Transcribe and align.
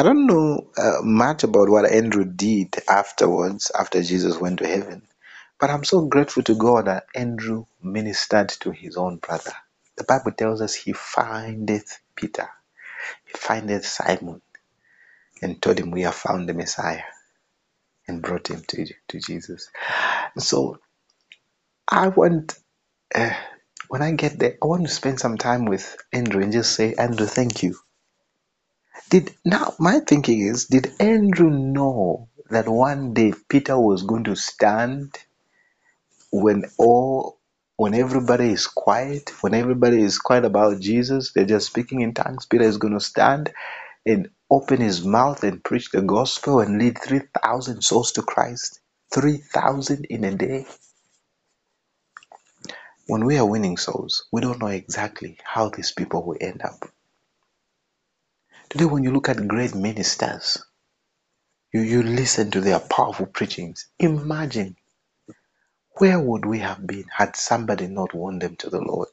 I 0.00 0.02
don't 0.02 0.26
know 0.26 0.70
uh, 0.78 1.02
much 1.02 1.44
about 1.44 1.68
what 1.68 1.84
Andrew 1.84 2.24
did 2.24 2.74
afterwards, 2.88 3.70
after 3.78 4.02
Jesus 4.02 4.38
went 4.38 4.60
to 4.60 4.66
heaven, 4.66 5.06
but 5.58 5.68
I'm 5.68 5.84
so 5.84 6.06
grateful 6.06 6.42
to 6.44 6.54
God 6.54 6.86
that 6.86 7.04
Andrew 7.14 7.66
ministered 7.82 8.48
to 8.60 8.70
his 8.70 8.96
own 8.96 9.18
brother. 9.18 9.52
The 9.98 10.04
Bible 10.04 10.32
tells 10.32 10.62
us 10.62 10.72
he 10.74 10.94
findeth 10.94 12.00
Peter, 12.16 12.48
he 13.26 13.32
findeth 13.34 13.84
Simon, 13.84 14.40
and 15.42 15.60
told 15.60 15.78
him, 15.78 15.90
We 15.90 16.00
have 16.04 16.14
found 16.14 16.48
the 16.48 16.54
Messiah, 16.54 17.04
and 18.08 18.22
brought 18.22 18.48
him 18.48 18.62
to, 18.68 18.86
to 19.08 19.20
Jesus. 19.20 19.68
So 20.38 20.78
I 21.86 22.08
want, 22.08 22.58
uh, 23.14 23.34
when 23.88 24.02
I 24.02 24.12
get 24.12 24.38
there, 24.38 24.56
I 24.62 24.66
want 24.66 24.84
to 24.86 24.92
spend 24.92 25.20
some 25.20 25.36
time 25.36 25.66
with 25.66 25.98
Andrew 26.10 26.42
and 26.42 26.52
just 26.52 26.74
say, 26.74 26.94
Andrew, 26.94 27.26
thank 27.26 27.62
you. 27.62 27.76
Did 29.08 29.34
now 29.44 29.74
my 29.78 30.00
thinking 30.00 30.40
is, 30.42 30.66
did 30.66 30.92
Andrew 31.00 31.50
know 31.50 32.28
that 32.50 32.68
one 32.68 33.14
day 33.14 33.32
Peter 33.48 33.78
was 33.78 34.02
going 34.02 34.24
to 34.24 34.36
stand 34.36 35.16
when 36.32 36.64
all 36.78 37.38
when 37.76 37.94
everybody 37.94 38.50
is 38.52 38.66
quiet, 38.66 39.30
when 39.42 39.54
everybody 39.54 40.02
is 40.02 40.18
quiet 40.18 40.44
about 40.44 40.80
Jesus, 40.80 41.32
they're 41.32 41.46
just 41.46 41.66
speaking 41.68 42.02
in 42.02 42.12
tongues, 42.12 42.46
Peter 42.46 42.64
is 42.64 42.76
going 42.76 42.92
to 42.92 43.00
stand 43.00 43.52
and 44.04 44.30
open 44.50 44.80
his 44.80 45.04
mouth 45.04 45.44
and 45.44 45.64
preach 45.64 45.90
the 45.90 46.02
gospel 46.02 46.60
and 46.60 46.78
lead 46.78 46.98
3,000 47.00 47.82
souls 47.82 48.12
to 48.12 48.22
Christ. 48.22 48.80
3,000 49.14 50.06
in 50.06 50.24
a 50.24 50.34
day. 50.34 50.66
When 53.06 53.24
we 53.24 53.38
are 53.38 53.46
winning 53.46 53.76
souls, 53.76 54.26
we 54.32 54.40
don't 54.40 54.60
know 54.60 54.68
exactly 54.68 55.38
how 55.44 55.70
these 55.70 55.92
people 55.92 56.24
will 56.24 56.38
end 56.40 56.62
up. 56.62 56.90
Today, 58.70 58.86
when 58.86 59.04
you 59.04 59.12
look 59.12 59.30
at 59.30 59.48
great 59.48 59.74
ministers, 59.74 60.64
you, 61.72 61.82
you 61.82 62.02
listen 62.02 62.50
to 62.52 62.60
their 62.62 62.80
powerful 62.80 63.26
preachings. 63.26 63.88
Imagine 63.98 64.76
where 65.98 66.20
would 66.20 66.46
we 66.46 66.60
have 66.60 66.86
been 66.86 67.06
had 67.12 67.36
somebody 67.36 67.88
not 67.88 68.14
won 68.14 68.38
them 68.40 68.56
to 68.56 68.70
the 68.70 68.80
Lord? 68.80 69.08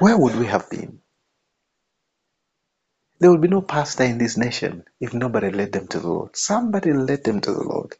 Where 0.00 0.18
would 0.18 0.36
we 0.36 0.46
have 0.46 0.70
been? 0.70 1.00
There 3.20 3.30
would 3.30 3.40
be 3.42 3.48
no 3.48 3.62
pastor 3.62 4.04
in 4.04 4.18
this 4.18 4.36
nation 4.36 4.84
if 5.00 5.14
nobody 5.14 5.50
led 5.50 5.72
them 5.72 5.88
to 5.88 6.00
the 6.00 6.08
Lord. 6.08 6.36
Somebody 6.36 6.92
led 6.92 7.24
them 7.24 7.40
to 7.42 7.52
the 7.52 7.62
Lord. 7.64 7.96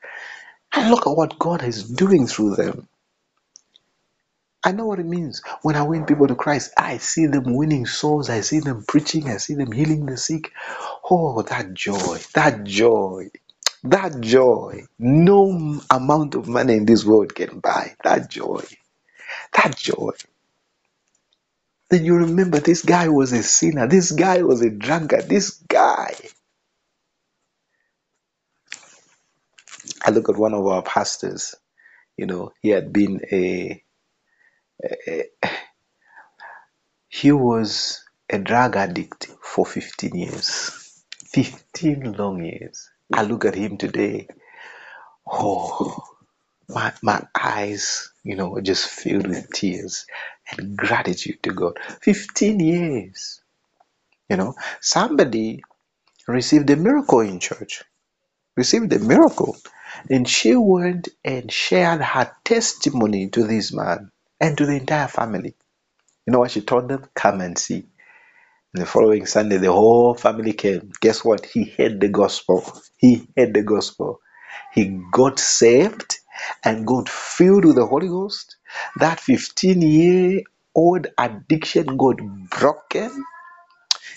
And 0.75 0.91
look 0.91 1.07
at 1.07 1.17
what 1.17 1.39
God 1.39 1.65
is 1.65 1.85
doing 1.85 2.27
through 2.27 2.57
them. 2.57 2.89
I 4.64 4.73
know 4.73 4.87
what 4.87 4.98
it 4.98 5.06
means 5.06 5.42
when 5.62 5.77
I 5.77 5.83
win 5.83 6.05
people 6.05 6.27
to 6.27 6.34
Christ. 6.34 6.73
I 6.77 6.98
see 6.98 7.27
them 7.27 7.55
winning 7.55 7.87
souls. 7.87 8.28
I 8.28 8.41
see 8.41 8.61
them 8.61 8.84
preaching. 8.87 9.28
I 9.28 9.37
see 9.37 9.55
them 9.55 9.73
healing 9.73 10.06
the 10.06 10.17
sick. 10.17 10.53
Oh, 11.09 11.42
that 11.42 11.75
joy, 11.75 12.19
that 12.34 12.64
joy, 12.64 13.31
that 13.84 14.20
joy. 14.20 14.84
No 14.98 15.81
amount 15.91 16.34
of 16.34 16.48
money 16.48 16.75
in 16.75 16.86
this 16.86 17.05
world 17.05 17.34
can 17.34 17.61
buy 17.61 17.95
that 18.03 18.29
joy, 18.31 18.64
that 19.53 19.77
joy. 19.77 20.11
Then 21.91 22.05
you 22.05 22.17
remember 22.17 22.59
this 22.59 22.83
guy 22.83 23.09
was 23.09 23.33
a 23.33 23.42
sinner. 23.42 23.86
This 23.86 24.12
guy 24.12 24.42
was 24.42 24.61
a 24.61 24.70
drunkard. 24.70 25.29
This 25.29 25.51
guy. 25.51 26.14
I 30.05 30.11
look 30.11 30.29
at 30.29 30.36
one 30.36 30.53
of 30.53 30.67
our 30.67 30.83
pastors. 30.83 31.55
You 32.17 32.27
know, 32.27 32.53
he 32.61 32.70
had 32.70 32.92
been 32.92 33.20
a 33.33 33.83
He 37.09 37.33
was 37.33 38.05
a 38.31 38.39
drug 38.39 38.77
addict 38.77 39.29
for 39.43 39.67
15 39.67 40.15
years. 40.15 41.03
15 41.27 42.12
long 42.12 42.45
years. 42.45 42.91
I 43.13 43.23
look 43.23 43.45
at 43.45 43.55
him 43.55 43.79
today. 43.79 44.29
Oh, 45.27 45.97
my, 46.69 46.92
my 47.02 47.23
eyes, 47.41 48.13
you 48.25 48.36
know, 48.36 48.61
just 48.61 48.89
filled 48.89 49.27
with 49.27 49.51
tears 49.52 50.07
and 50.51 50.77
gratitude 50.77 51.42
to 51.45 51.52
God. 51.55 51.79
15 52.02 52.61
years. 52.61 53.41
You 54.29 54.36
know, 54.36 54.55
somebody 54.81 55.63
received 56.29 56.70
a 56.70 56.77
miracle 56.77 57.20
in 57.20 57.41
church, 57.41 57.83
received 58.57 58.92
a 58.92 58.98
miracle, 58.98 59.57
and 60.11 60.29
she 60.29 60.57
went 60.57 61.08
and 61.25 61.51
shared 61.52 62.02
her 62.02 62.33
testimony 62.45 63.29
to 63.31 63.45
this 63.47 63.73
man 63.73 64.11
and 64.41 64.57
to 64.59 64.67
the 64.67 64.75
entire 64.77 65.09
family. 65.09 65.55
You 66.27 66.33
know 66.33 66.41
what 66.41 66.51
she 66.53 66.61
told 66.63 66.89
them? 66.89 67.07
Come 67.15 67.41
and 67.41 67.59
see. 67.59 67.85
And 68.75 68.83
the 68.83 68.87
following 68.87 69.27
Sunday, 69.27 69.59
the 69.59 69.73
whole 69.73 70.15
family 70.15 70.53
came. 70.53 70.93
Guess 71.01 71.25
what? 71.25 71.47
He 71.47 71.65
heard 71.65 72.01
the 72.01 72.09
gospel. 72.09 72.65
He 72.99 73.29
heard 73.37 73.55
the 73.55 73.63
gospel. 73.63 74.21
He 74.73 75.01
got 75.13 75.41
saved 75.41 76.19
and 76.65 76.87
got 76.87 77.09
filled 77.09 77.65
with 77.65 77.77
the 77.77 77.87
Holy 77.87 78.09
Ghost. 78.09 78.57
That 78.99 79.21
15 79.21 79.83
year 79.83 80.43
old 80.75 81.09
addiction 81.19 81.97
got 81.97 82.19
broken. 82.51 83.25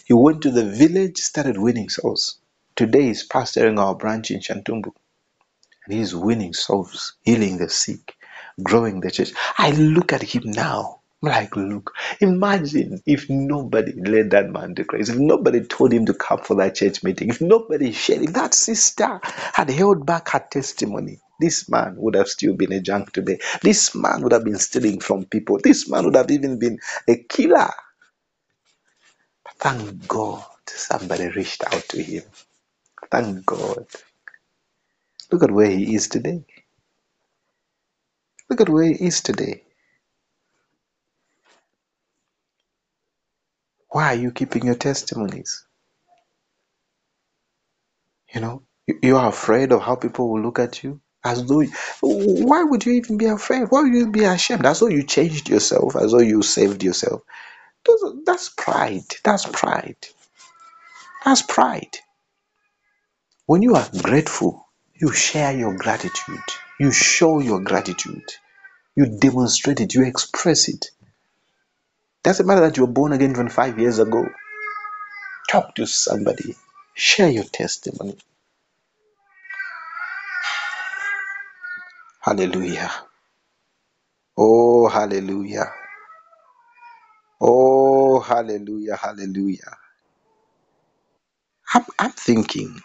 He 0.06 0.14
went 0.14 0.42
to 0.44 0.52
the 0.52 0.66
village, 0.66 1.20
started 1.20 1.58
winning 1.58 1.90
souls. 1.90 2.38
Today 2.76 3.03
he's 3.03 3.28
pastoring 3.28 3.80
our 3.80 3.96
branch 3.96 4.32
in 4.32 4.42
Shantumbu. 4.42 4.92
And 5.86 5.94
he's 5.98 6.16
winning 6.16 6.53
souls, 6.53 7.14
healing 7.24 7.58
the 7.58 7.70
sick, 7.70 8.16
growing 8.63 9.01
the 9.01 9.12
church. 9.12 9.34
I 9.57 9.72
look 9.72 10.13
at 10.13 10.23
him 10.23 10.44
now. 10.45 11.01
I'm 11.23 11.29
like, 11.31 11.56
look, 11.56 11.94
imagine 12.22 13.01
if 13.06 13.29
nobody 13.29 13.94
led 13.94 14.31
that 14.31 14.51
man 14.51 14.75
to 14.75 14.85
Christ, 14.85 15.12
if 15.12 15.17
nobody 15.17 15.62
told 15.62 15.94
him 15.94 16.06
to 16.07 16.13
come 16.13 16.39
for 16.39 16.56
that 16.57 16.75
church 16.75 17.03
meeting, 17.03 17.29
if 17.29 17.41
nobody 17.41 17.91
shared, 17.91 18.23
if 18.23 18.34
that 18.34 18.53
sister 18.53 19.19
had 19.23 19.69
held 19.72 20.06
back 20.06 20.29
her 20.29 20.45
testimony, 20.51 21.19
this 21.40 21.69
man 21.69 21.95
would 21.97 22.16
have 22.16 22.29
still 22.29 22.56
been 22.56 22.73
a 22.73 22.81
junk 22.81 23.13
today. 23.13 23.40
This 23.63 23.95
man 23.95 24.23
would 24.23 24.34
have 24.34 24.45
been 24.45 24.59
stealing 24.59 25.00
from 25.01 25.25
people. 25.25 25.59
This 25.63 25.90
man 25.90 26.06
would 26.06 26.16
have 26.16 26.31
even 26.31 26.59
been 26.59 26.79
a 27.07 27.17
killer. 27.17 27.72
Thank 29.59 30.07
God 30.07 30.44
somebody 30.67 31.29
reached 31.29 31.63
out 31.66 31.84
to 31.90 32.03
him. 32.03 32.23
Thank 33.11 33.45
God. 33.45 33.88
Look 35.31 35.44
at 35.44 35.51
where 35.51 35.69
he 35.72 35.95
is 35.95 36.09
today. 36.09 36.45
Look 38.51 38.62
at 38.62 38.69
where 38.69 38.85
he 38.85 39.07
is 39.07 39.22
today. 39.22 39.63
Why 43.89 44.09
are 44.13 44.16
you 44.19 44.31
keeping 44.31 44.66
your 44.66 44.75
testimonies? 44.75 45.66
You 48.34 48.41
know, 48.41 48.63
you 49.03 49.17
are 49.17 49.29
afraid 49.29 49.72
of 49.72 49.81
how 49.81 49.95
people 49.95 50.31
will 50.31 50.41
look 50.41 50.59
at 50.59 50.84
you. 50.84 51.01
As 51.25 51.45
though, 51.45 51.63
why 52.01 52.63
would 52.63 52.85
you 52.85 52.94
even 52.94 53.17
be 53.17 53.25
afraid? 53.25 53.66
Why 53.69 53.84
would 53.84 53.94
you 53.94 54.11
be 54.11 54.25
ashamed? 54.25 54.66
As 54.66 54.79
though 54.81 54.88
you 54.88 55.03
changed 55.06 55.50
yourself, 55.50 55.95
as 55.95 56.11
though 56.11 56.19
you 56.19 56.44
saved 56.44 56.84
yourself. 56.84 57.22
That's 58.25 58.50
pride. 58.50 59.03
That's 59.23 59.45
pride. 59.45 59.97
That's 61.25 61.41
pride. 61.44 61.97
When 63.47 63.61
you 63.63 63.75
are 63.75 63.88
grateful, 64.03 64.67
you 64.95 65.11
share 65.13 65.57
your 65.57 65.75
gratitude. 65.78 66.40
You 66.81 66.92
show 66.92 67.40
your 67.42 67.62
gratitude. 67.62 68.25
You 68.96 69.08
demonstrate 69.19 69.81
it. 69.81 69.96
You 69.96 70.06
express 70.06 70.69
it. 70.69 70.88
Doesn't 72.24 72.47
matter 72.47 72.62
that 72.62 72.78
you 72.78 72.86
were 72.86 72.94
born 72.94 73.14
again 73.14 73.34
25 73.34 73.80
years 73.80 74.00
ago. 74.00 74.25
Talk 75.50 75.75
to 75.75 75.88
somebody. 75.88 76.56
Share 76.96 77.30
your 77.30 77.46
testimony. 77.46 78.18
Hallelujah. 82.22 82.91
Oh, 84.38 84.90
hallelujah. 84.90 85.72
Oh, 87.41 88.20
hallelujah. 88.22 88.97
Hallelujah. 88.97 89.78
I'm, 91.73 91.85
I'm 92.00 92.11
thinking 92.11 92.82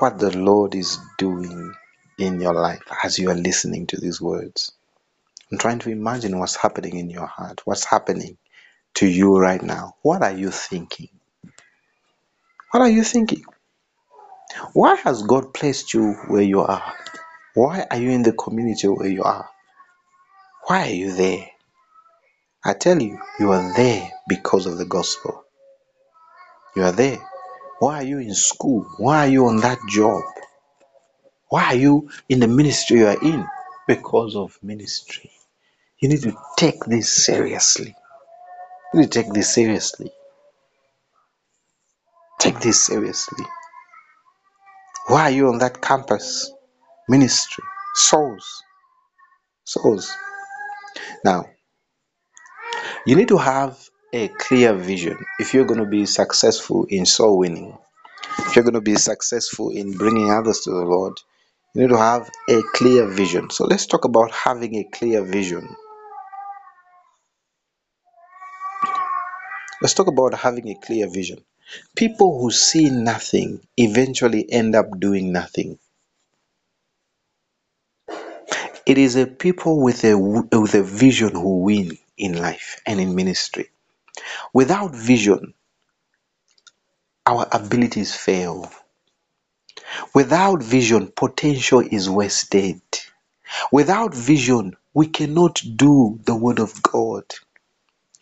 what 0.00 0.18
the 0.18 0.36
Lord 0.38 0.74
is 0.76 0.98
doing 1.18 1.74
in 2.18 2.40
your 2.40 2.54
life 2.54 2.82
as 3.04 3.18
you 3.18 3.30
are 3.30 3.36
listening 3.36 3.88
to 3.88 4.00
these 4.00 4.20
words. 4.20 4.72
I'm 5.52 5.58
trying 5.58 5.80
to 5.80 5.90
imagine 5.90 6.38
what's 6.38 6.56
happening 6.56 6.96
in 6.98 7.10
your 7.10 7.26
heart. 7.26 7.62
What's 7.66 7.84
happening 7.84 8.38
to 8.96 9.06
you 9.08 9.38
right 9.38 9.62
now? 9.62 9.96
What 10.02 10.22
are 10.22 10.32
you 10.32 10.50
thinking? 10.50 11.10
What 12.72 12.82
are 12.82 12.90
you 12.90 13.04
thinking? 13.04 13.44
Why 14.74 14.96
has 14.96 15.22
God 15.22 15.54
placed 15.54 15.94
you 15.94 16.14
where 16.28 16.42
you 16.42 16.60
are? 16.62 16.94
Why 17.54 17.86
are 17.90 17.98
you 17.98 18.10
in 18.10 18.22
the 18.22 18.32
community 18.32 18.88
where 18.88 19.08
you 19.08 19.24
are? 19.24 19.48
Why 20.66 20.88
are 20.88 20.94
you 20.94 21.12
there? 21.14 21.48
I 22.64 22.74
tell 22.74 23.00
you, 23.02 23.18
you 23.40 23.52
are 23.52 23.74
there 23.76 24.10
because 24.28 24.66
of 24.66 24.78
the 24.78 24.86
gospel. 24.86 25.44
You 26.76 26.84
are 26.84 26.92
there. 26.92 27.18
Why 27.80 27.98
are 28.02 28.04
you 28.04 28.20
in 28.20 28.34
school? 28.34 28.86
Why 28.98 29.26
are 29.26 29.30
you 29.30 29.48
on 29.48 29.58
that 29.58 29.80
job? 29.90 30.22
Why 31.50 31.66
are 31.66 31.76
you 31.76 32.10
in 32.28 32.40
the 32.40 32.48
ministry 32.48 33.00
you 33.00 33.08
are 33.08 33.22
in? 33.22 33.46
Because 33.88 34.36
of 34.36 34.58
ministry. 34.62 35.30
You 36.00 36.08
need 36.10 36.22
to 36.22 36.36
take 36.58 36.84
this 36.86 37.12
seriously. 37.14 37.94
You 38.94 39.00
need 39.00 39.12
to 39.12 39.22
take 39.22 39.32
this 39.34 39.54
seriously. 39.54 40.10
take 42.40 42.60
this 42.60 42.86
seriously. 42.86 43.44
Why 45.08 45.24
are 45.24 45.30
you 45.30 45.48
on 45.48 45.58
that 45.58 45.82
campus? 45.82 46.52
Ministry, 47.08 47.64
souls, 47.94 48.62
souls. 49.64 50.12
Now, 51.24 51.46
you 53.06 53.16
need 53.16 53.28
to 53.28 53.38
have 53.38 53.89
a 54.12 54.28
clear 54.28 54.74
vision 54.74 55.18
if 55.38 55.54
you're 55.54 55.66
going 55.66 55.80
to 55.80 55.86
be 55.90 56.06
successful 56.06 56.86
in 56.88 57.06
soul 57.06 57.38
winning. 57.38 57.76
If 58.38 58.56
you're 58.56 58.64
going 58.64 58.74
to 58.74 58.80
be 58.80 58.96
successful 58.96 59.70
in 59.70 59.96
bringing 59.96 60.30
others 60.30 60.60
to 60.62 60.70
the 60.70 60.84
Lord, 60.84 61.14
you 61.74 61.82
need 61.82 61.90
to 61.90 61.98
have 61.98 62.30
a 62.48 62.62
clear 62.74 63.06
vision. 63.08 63.50
So 63.50 63.66
let's 63.66 63.86
talk 63.86 64.04
about 64.04 64.32
having 64.32 64.76
a 64.76 64.84
clear 64.84 65.22
vision. 65.22 65.76
Let's 69.82 69.94
talk 69.94 70.08
about 70.08 70.34
having 70.34 70.68
a 70.68 70.76
clear 70.76 71.08
vision. 71.10 71.44
People 71.96 72.40
who 72.40 72.50
see 72.50 72.90
nothing 72.90 73.60
eventually 73.76 74.50
end 74.50 74.76
up 74.76 74.86
doing 75.00 75.32
nothing. 75.32 75.78
It 78.86 78.98
is 78.98 79.16
a 79.16 79.26
people 79.26 79.80
with 79.82 80.04
a 80.04 80.18
with 80.18 80.74
a 80.74 80.82
vision 80.82 81.32
who 81.32 81.60
win 81.60 81.98
in 82.18 82.38
life 82.40 82.80
and 82.86 83.00
in 83.00 83.14
ministry. 83.14 83.70
Without 84.54 84.94
vision, 84.94 85.54
our 87.26 87.48
abilities 87.52 88.14
fail. 88.16 88.70
Without 90.14 90.62
vision, 90.62 91.12
potential 91.16 91.80
is 91.80 92.10
wasted. 92.10 92.82
Without 93.72 94.14
vision, 94.14 94.76
we 94.94 95.08
cannot 95.08 95.62
do 95.76 96.20
the 96.24 96.36
word 96.36 96.60
of 96.60 96.82
God. 96.82 97.24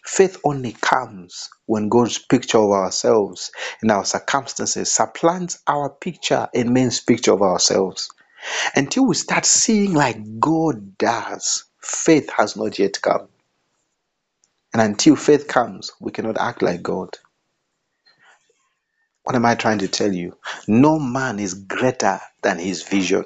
Faith 0.04 0.38
only 0.44 0.72
comes 0.72 1.50
when 1.66 1.88
God's 1.88 2.18
picture 2.18 2.58
of 2.58 2.70
ourselves 2.70 3.52
and 3.82 3.90
our 3.90 4.04
circumstances 4.04 4.92
supplants 4.92 5.60
our 5.68 5.90
picture 5.90 6.48
and 6.54 6.74
man's 6.74 7.00
picture 7.00 7.32
of 7.32 7.42
ourselves. 7.42 8.10
Until 8.76 9.06
we 9.06 9.16
start 9.16 9.46
seeing 9.46 9.94
like 9.94 10.40
God 10.40 10.98
does, 10.98 11.64
faith 11.82 12.30
has 12.36 12.56
not 12.56 12.78
yet 12.78 13.00
come. 13.02 13.28
And 14.72 14.82
until 14.82 15.16
faith 15.16 15.48
comes, 15.48 15.92
we 16.00 16.12
cannot 16.12 16.38
act 16.38 16.62
like 16.62 16.82
God. 16.82 17.16
What 19.24 19.36
am 19.36 19.46
I 19.46 19.54
trying 19.56 19.78
to 19.80 19.88
tell 19.88 20.12
you? 20.12 20.36
No 20.68 20.98
man 20.98 21.38
is 21.40 21.54
greater 21.54 22.20
than 22.42 22.58
his 22.58 22.82
vision. 22.84 23.24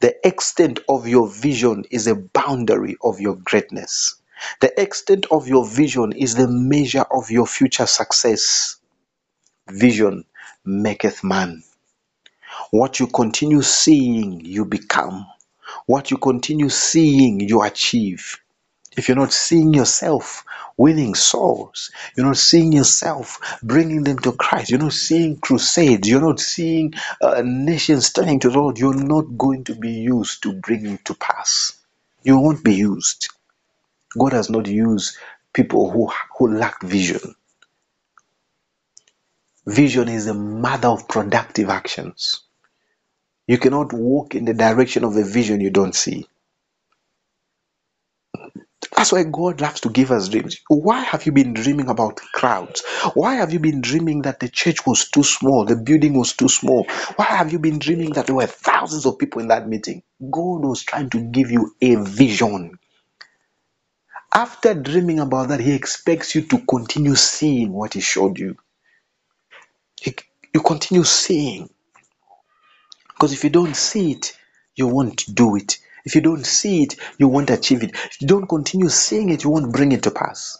The 0.00 0.14
extent 0.26 0.80
of 0.88 1.08
your 1.08 1.28
vision 1.28 1.84
is 1.90 2.06
a 2.06 2.16
boundary 2.16 2.96
of 3.02 3.20
your 3.20 3.36
greatness. 3.36 4.16
The 4.60 4.80
extent 4.80 5.26
of 5.32 5.48
your 5.48 5.66
vision 5.66 6.12
is 6.12 6.36
the 6.36 6.48
measure 6.48 7.06
of 7.12 7.30
your 7.30 7.46
future 7.46 7.86
success. 7.86 8.76
Vision 9.70 10.24
maketh 10.64 11.24
man. 11.24 11.62
What 12.70 13.00
you 13.00 13.08
continue 13.08 13.62
seeing, 13.62 14.40
you 14.44 14.64
become. 14.66 15.26
What 15.86 16.10
you 16.10 16.18
continue 16.18 16.70
seeing, 16.70 17.40
you 17.40 17.62
achieve. 17.62 18.38
If 18.96 19.08
you're 19.08 19.16
not 19.16 19.32
seeing 19.32 19.74
yourself 19.74 20.44
winning 20.76 21.14
souls, 21.14 21.90
you're 22.16 22.26
not 22.26 22.36
seeing 22.38 22.72
yourself 22.72 23.58
bringing 23.62 24.04
them 24.04 24.18
to 24.20 24.32
Christ, 24.32 24.70
you're 24.70 24.80
not 24.80 24.92
seeing 24.94 25.38
crusades, 25.38 26.08
you're 26.08 26.20
not 26.20 26.40
seeing 26.40 26.94
uh, 27.22 27.42
nations 27.44 28.12
turning 28.12 28.40
to 28.40 28.50
the 28.50 28.58
Lord, 28.58 28.78
you're 28.78 28.94
not 28.94 29.38
going 29.38 29.64
to 29.64 29.74
be 29.76 29.90
used 29.92 30.42
to 30.44 30.52
bring 30.54 30.86
it 30.86 31.04
to 31.06 31.14
pass. 31.14 31.72
You 32.24 32.38
won't 32.38 32.64
be 32.64 32.74
used. 32.74 33.28
God 34.18 34.32
has 34.34 34.50
not 34.50 34.66
used 34.68 35.16
people 35.54 35.90
who, 35.90 36.10
who 36.38 36.52
lack 36.54 36.82
vision. 36.82 37.34
Vision 39.66 40.08
is 40.08 40.26
the 40.26 40.34
mother 40.34 40.88
of 40.88 41.08
productive 41.08 41.70
actions. 41.70 42.42
You 43.48 43.58
cannot 43.58 43.92
walk 43.92 44.36
in 44.36 44.46
the 44.46 44.54
direction 44.54 45.04
of 45.04 45.16
a 45.16 45.24
vision 45.24 45.60
you 45.60 45.70
don't 45.70 45.94
see. 45.94 46.28
That's 49.00 49.12
why 49.12 49.24
God 49.24 49.62
loves 49.62 49.80
to 49.82 49.88
give 49.88 50.10
us 50.10 50.28
dreams. 50.28 50.58
Why 50.68 51.00
have 51.00 51.24
you 51.24 51.32
been 51.32 51.54
dreaming 51.54 51.88
about 51.88 52.18
crowds? 52.34 52.84
Why 53.14 53.36
have 53.36 53.50
you 53.50 53.58
been 53.58 53.80
dreaming 53.80 54.24
that 54.24 54.40
the 54.40 54.50
church 54.50 54.86
was 54.86 55.08
too 55.08 55.22
small, 55.22 55.64
the 55.64 55.76
building 55.76 56.18
was 56.18 56.34
too 56.34 56.50
small? 56.50 56.84
Why 57.16 57.24
have 57.24 57.50
you 57.50 57.60
been 57.60 57.78
dreaming 57.78 58.10
that 58.12 58.26
there 58.26 58.36
were 58.36 58.46
thousands 58.46 59.06
of 59.06 59.18
people 59.18 59.40
in 59.40 59.48
that 59.48 59.66
meeting? 59.66 60.02
God 60.22 60.66
was 60.66 60.82
trying 60.82 61.08
to 61.12 61.22
give 61.22 61.50
you 61.50 61.74
a 61.80 61.96
vision. 61.96 62.78
After 64.34 64.74
dreaming 64.74 65.20
about 65.20 65.48
that, 65.50 65.60
He 65.60 65.74
expects 65.74 66.34
you 66.34 66.42
to 66.48 66.58
continue 66.66 67.16
seeing 67.16 67.72
what 67.72 67.94
He 67.94 68.00
showed 68.00 68.38
you. 68.38 68.56
He- 70.00 70.16
you 70.54 70.60
continue 70.62 71.04
seeing. 71.04 71.70
Because 73.08 73.32
if 73.32 73.44
you 73.44 73.50
don't 73.50 73.76
see 73.76 74.12
it, 74.12 74.36
you 74.76 74.88
won't 74.88 75.24
do 75.34 75.56
it. 75.56 75.78
If 76.10 76.16
you 76.16 76.22
don't 76.22 76.46
see 76.46 76.82
it, 76.84 76.96
you 77.18 77.28
won't 77.28 77.50
achieve 77.50 77.84
it. 77.84 77.92
If 77.94 78.20
you 78.22 78.28
don't 78.28 78.48
continue 78.48 78.90
seeing 78.90 79.30
it, 79.30 79.44
you 79.44 79.50
won't 79.50 79.72
bring 79.72 79.92
it 79.92 80.02
to 80.04 80.12
pass. 80.12 80.58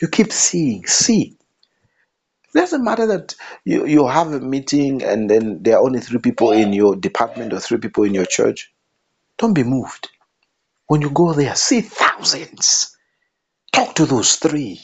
You 0.00 0.08
keep 0.08 0.32
seeing, 0.32 0.86
see. 0.86 1.36
It 2.54 2.58
doesn't 2.58 2.84
matter 2.84 3.06
that 3.08 3.36
you, 3.64 3.86
you 3.86 4.08
have 4.08 4.32
a 4.32 4.40
meeting 4.40 5.02
and 5.04 5.30
then 5.30 5.62
there 5.62 5.76
are 5.78 5.84
only 5.84 6.00
three 6.00 6.20
people 6.20 6.52
in 6.52 6.72
your 6.72 6.96
department 6.96 7.52
or 7.54 7.60
three 7.60 7.78
people 7.78 8.04
in 8.04 8.14
your 8.14 8.26
church. 8.26 8.72
Don't 9.38 9.54
be 9.54 9.64
moved. 9.64 10.10
When 10.88 11.02
you 11.02 11.10
go 11.10 11.34
there, 11.34 11.54
see 11.56 11.82
thousands. 11.82 12.96
Talk 13.72 13.96
to 13.96 14.06
those 14.06 14.36
three. 14.36 14.80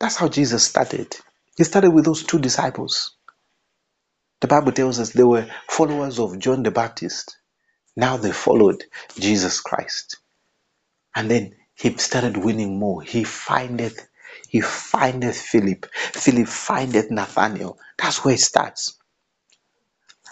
That's 0.00 0.16
how 0.16 0.28
Jesus 0.28 0.64
started. 0.64 1.16
He 1.56 1.64
started 1.64 1.92
with 1.92 2.06
those 2.06 2.24
two 2.24 2.38
disciples. 2.40 3.16
The 4.40 4.48
Bible 4.48 4.72
tells 4.72 5.00
us 5.00 5.12
they 5.12 5.24
were 5.24 5.48
followers 5.68 6.18
of 6.20 6.38
John 6.38 6.62
the 6.64 6.70
Baptist. 6.72 7.38
Now 7.96 8.18
they 8.18 8.32
followed 8.32 8.84
Jesus 9.18 9.60
Christ. 9.60 10.18
And 11.16 11.30
then 11.30 11.56
he 11.74 11.96
started 11.98 12.36
winning 12.38 12.78
more. 12.78 13.02
He 13.02 13.24
findeth, 13.24 14.08
he 14.48 14.60
findeth 14.62 15.40
Philip. 15.40 15.86
Philip 15.94 16.48
findeth 16.48 17.10
Nathaniel. 17.10 17.78
That's 17.98 18.24
where 18.24 18.34
it 18.34 18.40
starts. 18.40 18.98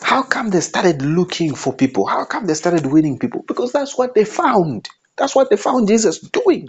How 0.03 0.23
come 0.25 0.51
they 0.51 0.61
started 0.61 1.03
looking 1.03 1.55
for 1.55 1.75
people? 1.75 2.07
How 2.07 2.25
come 2.25 2.47
they 2.47 2.55
started 2.55 2.87
winning 2.87 3.19
people? 3.19 3.45
Because 3.47 3.73
that's 3.73 3.99
what 3.99 4.15
they 4.15 4.25
found. 4.25 4.89
That's 5.17 5.37
what 5.37 5.51
they 5.51 5.57
found 5.57 5.89
Jesus 5.89 6.21
doing. 6.21 6.69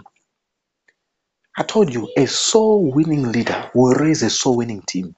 I 1.56 1.64
told 1.64 1.94
you, 1.94 2.10
a 2.16 2.26
soul 2.26 2.92
winning 2.92 3.32
leader 3.32 3.70
will 3.74 3.94
raise 3.94 4.22
a 4.22 4.30
soul 4.30 4.58
winning 4.58 4.82
team. 4.82 5.16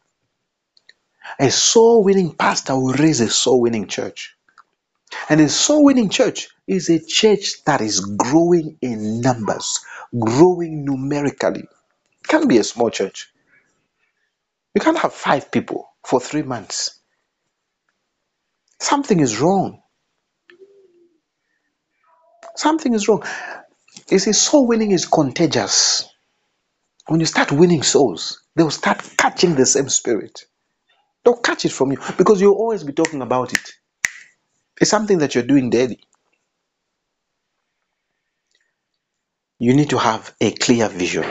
A 1.41 1.51
soul 1.51 2.05
winning 2.05 2.35
pastor 2.35 2.77
will 2.77 2.95
raise 2.95 3.21
a 3.21 3.31
soul 3.31 3.63
winning 3.63 3.89
church. 3.89 4.37
And 5.31 5.41
a 5.41 5.49
soul 5.49 5.85
winning 5.85 6.11
church 6.11 6.49
is 6.67 6.91
a 6.91 7.01
church 7.05 7.65
that 7.67 7.81
is 7.81 8.01
growing 8.01 8.79
in 8.83 9.21
numbers, 9.21 9.81
growing 10.19 10.85
numerically. 10.85 11.63
It 11.63 12.29
can't 12.29 12.49
be 12.49 12.59
a 12.59 12.65
small 12.65 12.91
church. 12.91 13.33
You 14.75 14.81
can't 14.83 14.99
have 14.99 15.15
five 15.15 15.53
people 15.53 15.91
for 16.07 16.21
three 16.21 16.43
months. 16.43 17.01
Something 18.81 19.21
is 19.21 19.41
wrong. 19.41 19.83
Something 22.57 22.95
is 22.95 23.09
wrong. 23.09 23.25
You 24.11 24.19
see, 24.19 24.33
soul 24.33 24.67
winning 24.67 24.93
is 24.93 25.07
contagious. 25.07 26.09
When 27.09 27.21
you 27.21 27.27
start 27.27 27.53
winning 27.53 27.83
souls, 27.85 28.43
they'll 28.57 28.71
start 28.71 29.03
catching 29.19 29.55
the 29.57 29.67
same 29.67 29.89
spirit. 29.89 30.45
They'll 31.25 31.37
catch 31.37 31.65
it 31.67 31.73
from 31.73 31.93
you 31.93 31.99
because 32.19 32.41
you'll 32.41 32.55
always 32.57 32.85
be 32.85 32.93
talking 32.95 33.23
about 33.23 33.55
it. 33.55 33.73
It's 34.81 34.91
something 34.91 35.19
that 35.19 35.35
you're 35.35 35.45
doing 35.45 35.71
daily. 35.71 36.01
You 39.59 39.75
need 39.75 39.91
to 39.91 39.99
have 39.99 40.35
a 40.41 40.53
clear 40.53 40.89
vision. 40.89 41.25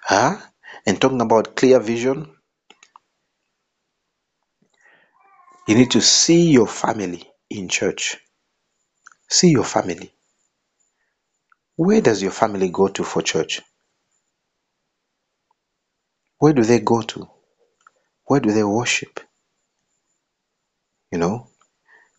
Huh? 0.00 0.38
And 0.86 1.00
talking 1.00 1.20
about 1.20 1.56
clear 1.56 1.80
vision, 1.80 2.30
you 5.66 5.74
need 5.74 5.90
to 5.92 6.00
see 6.00 6.50
your 6.50 6.66
family 6.66 7.28
in 7.50 7.68
church. 7.68 8.16
See 9.28 9.50
your 9.50 9.64
family. 9.64 10.12
Where 11.76 12.00
does 12.00 12.22
your 12.22 12.32
family 12.32 12.70
go 12.70 12.88
to 12.88 13.02
for 13.02 13.22
church? 13.22 13.60
Where 16.38 16.52
do 16.52 16.62
they 16.64 16.80
go 16.80 17.02
to? 17.02 17.28
Where 18.26 18.40
do 18.40 18.52
they 18.52 18.64
worship? 18.64 19.20
You 21.10 21.18
know, 21.18 21.48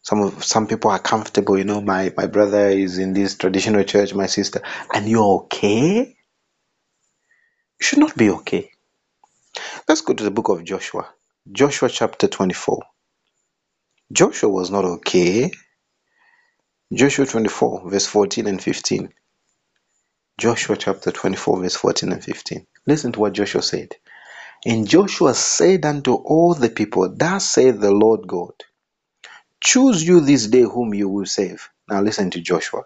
some 0.04 0.22
of 0.22 0.46
some 0.46 0.68
people 0.68 0.92
are 0.92 1.00
comfortable. 1.00 1.58
You 1.58 1.66
know, 1.66 1.82
my 1.82 2.14
my 2.18 2.28
brother 2.28 2.70
is 2.70 3.00
in 3.00 3.14
this 3.14 3.38
traditional 3.38 3.84
church, 3.86 4.16
my 4.16 4.28
sister, 4.28 4.62
and 4.94 5.10
you're 5.10 5.44
okay. 5.46 6.00
You 7.80 7.86
should 7.86 8.00
not 8.00 8.18
be 8.18 8.32
okay. 8.32 8.72
Let's 9.88 10.02
go 10.02 10.14
to 10.14 10.24
the 10.24 10.32
book 10.32 10.50
of 10.50 10.64
Joshua. 10.66 11.10
Joshua 11.52 11.90
chapter 11.90 12.28
24. 12.28 12.84
Joshua 14.12 14.50
was 14.50 14.72
not 14.72 14.86
okay. 14.86 15.52
Joshua 16.94 17.26
24, 17.26 17.90
verse 17.90 18.08
14 18.08 18.48
and 18.48 18.64
15. 18.64 19.10
Joshua 20.40 20.78
chapter 20.78 21.12
24, 21.12 21.62
verse 21.62 21.76
14 21.76 22.14
and 22.14 22.24
15. 22.24 22.68
Listen 22.88 23.12
to 23.14 23.20
what 23.22 23.34
Joshua 23.34 23.62
said. 23.62 23.96
And 24.66 24.88
Joshua 24.88 25.34
said 25.34 25.86
unto 25.86 26.14
all 26.14 26.54
the 26.56 26.70
people, 26.70 27.14
Thus 27.16 27.46
saith 27.46 27.80
the 27.80 27.92
Lord 27.92 28.28
God, 28.28 28.54
choose 29.64 30.08
you 30.08 30.22
this 30.22 30.48
day 30.48 30.64
whom 30.64 30.94
you 30.94 31.10
will 31.10 31.28
save. 31.28 31.70
Now 31.90 32.02
listen 32.02 32.32
to 32.32 32.42
Joshua. 32.42 32.84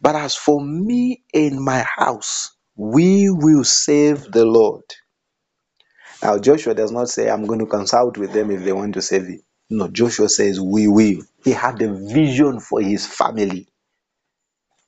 But 0.00 0.16
as 0.16 0.36
for 0.36 0.60
me 0.64 1.24
and 1.34 1.60
my 1.60 1.80
house, 1.82 2.52
we 2.76 3.30
will 3.30 3.64
save 3.64 4.32
the 4.32 4.46
Lord. 4.46 4.84
Now, 6.22 6.38
Joshua 6.38 6.74
does 6.74 6.92
not 6.92 7.08
say, 7.10 7.30
I'm 7.30 7.46
going 7.46 7.60
to 7.60 7.66
consult 7.66 8.18
with 8.18 8.34
them 8.34 8.52
if 8.52 8.64
they 8.64 8.74
want 8.74 8.94
to 8.96 9.02
save 9.02 9.30
you. 9.30 9.42
No, 9.70 9.88
Joshua 9.88 10.28
says, 10.28 10.60
We 10.60 10.88
will. 10.88 11.22
He 11.44 11.52
had 11.52 11.82
a 11.82 11.94
vision 11.94 12.60
for 12.60 12.82
his 12.82 13.06
family. 13.06 13.68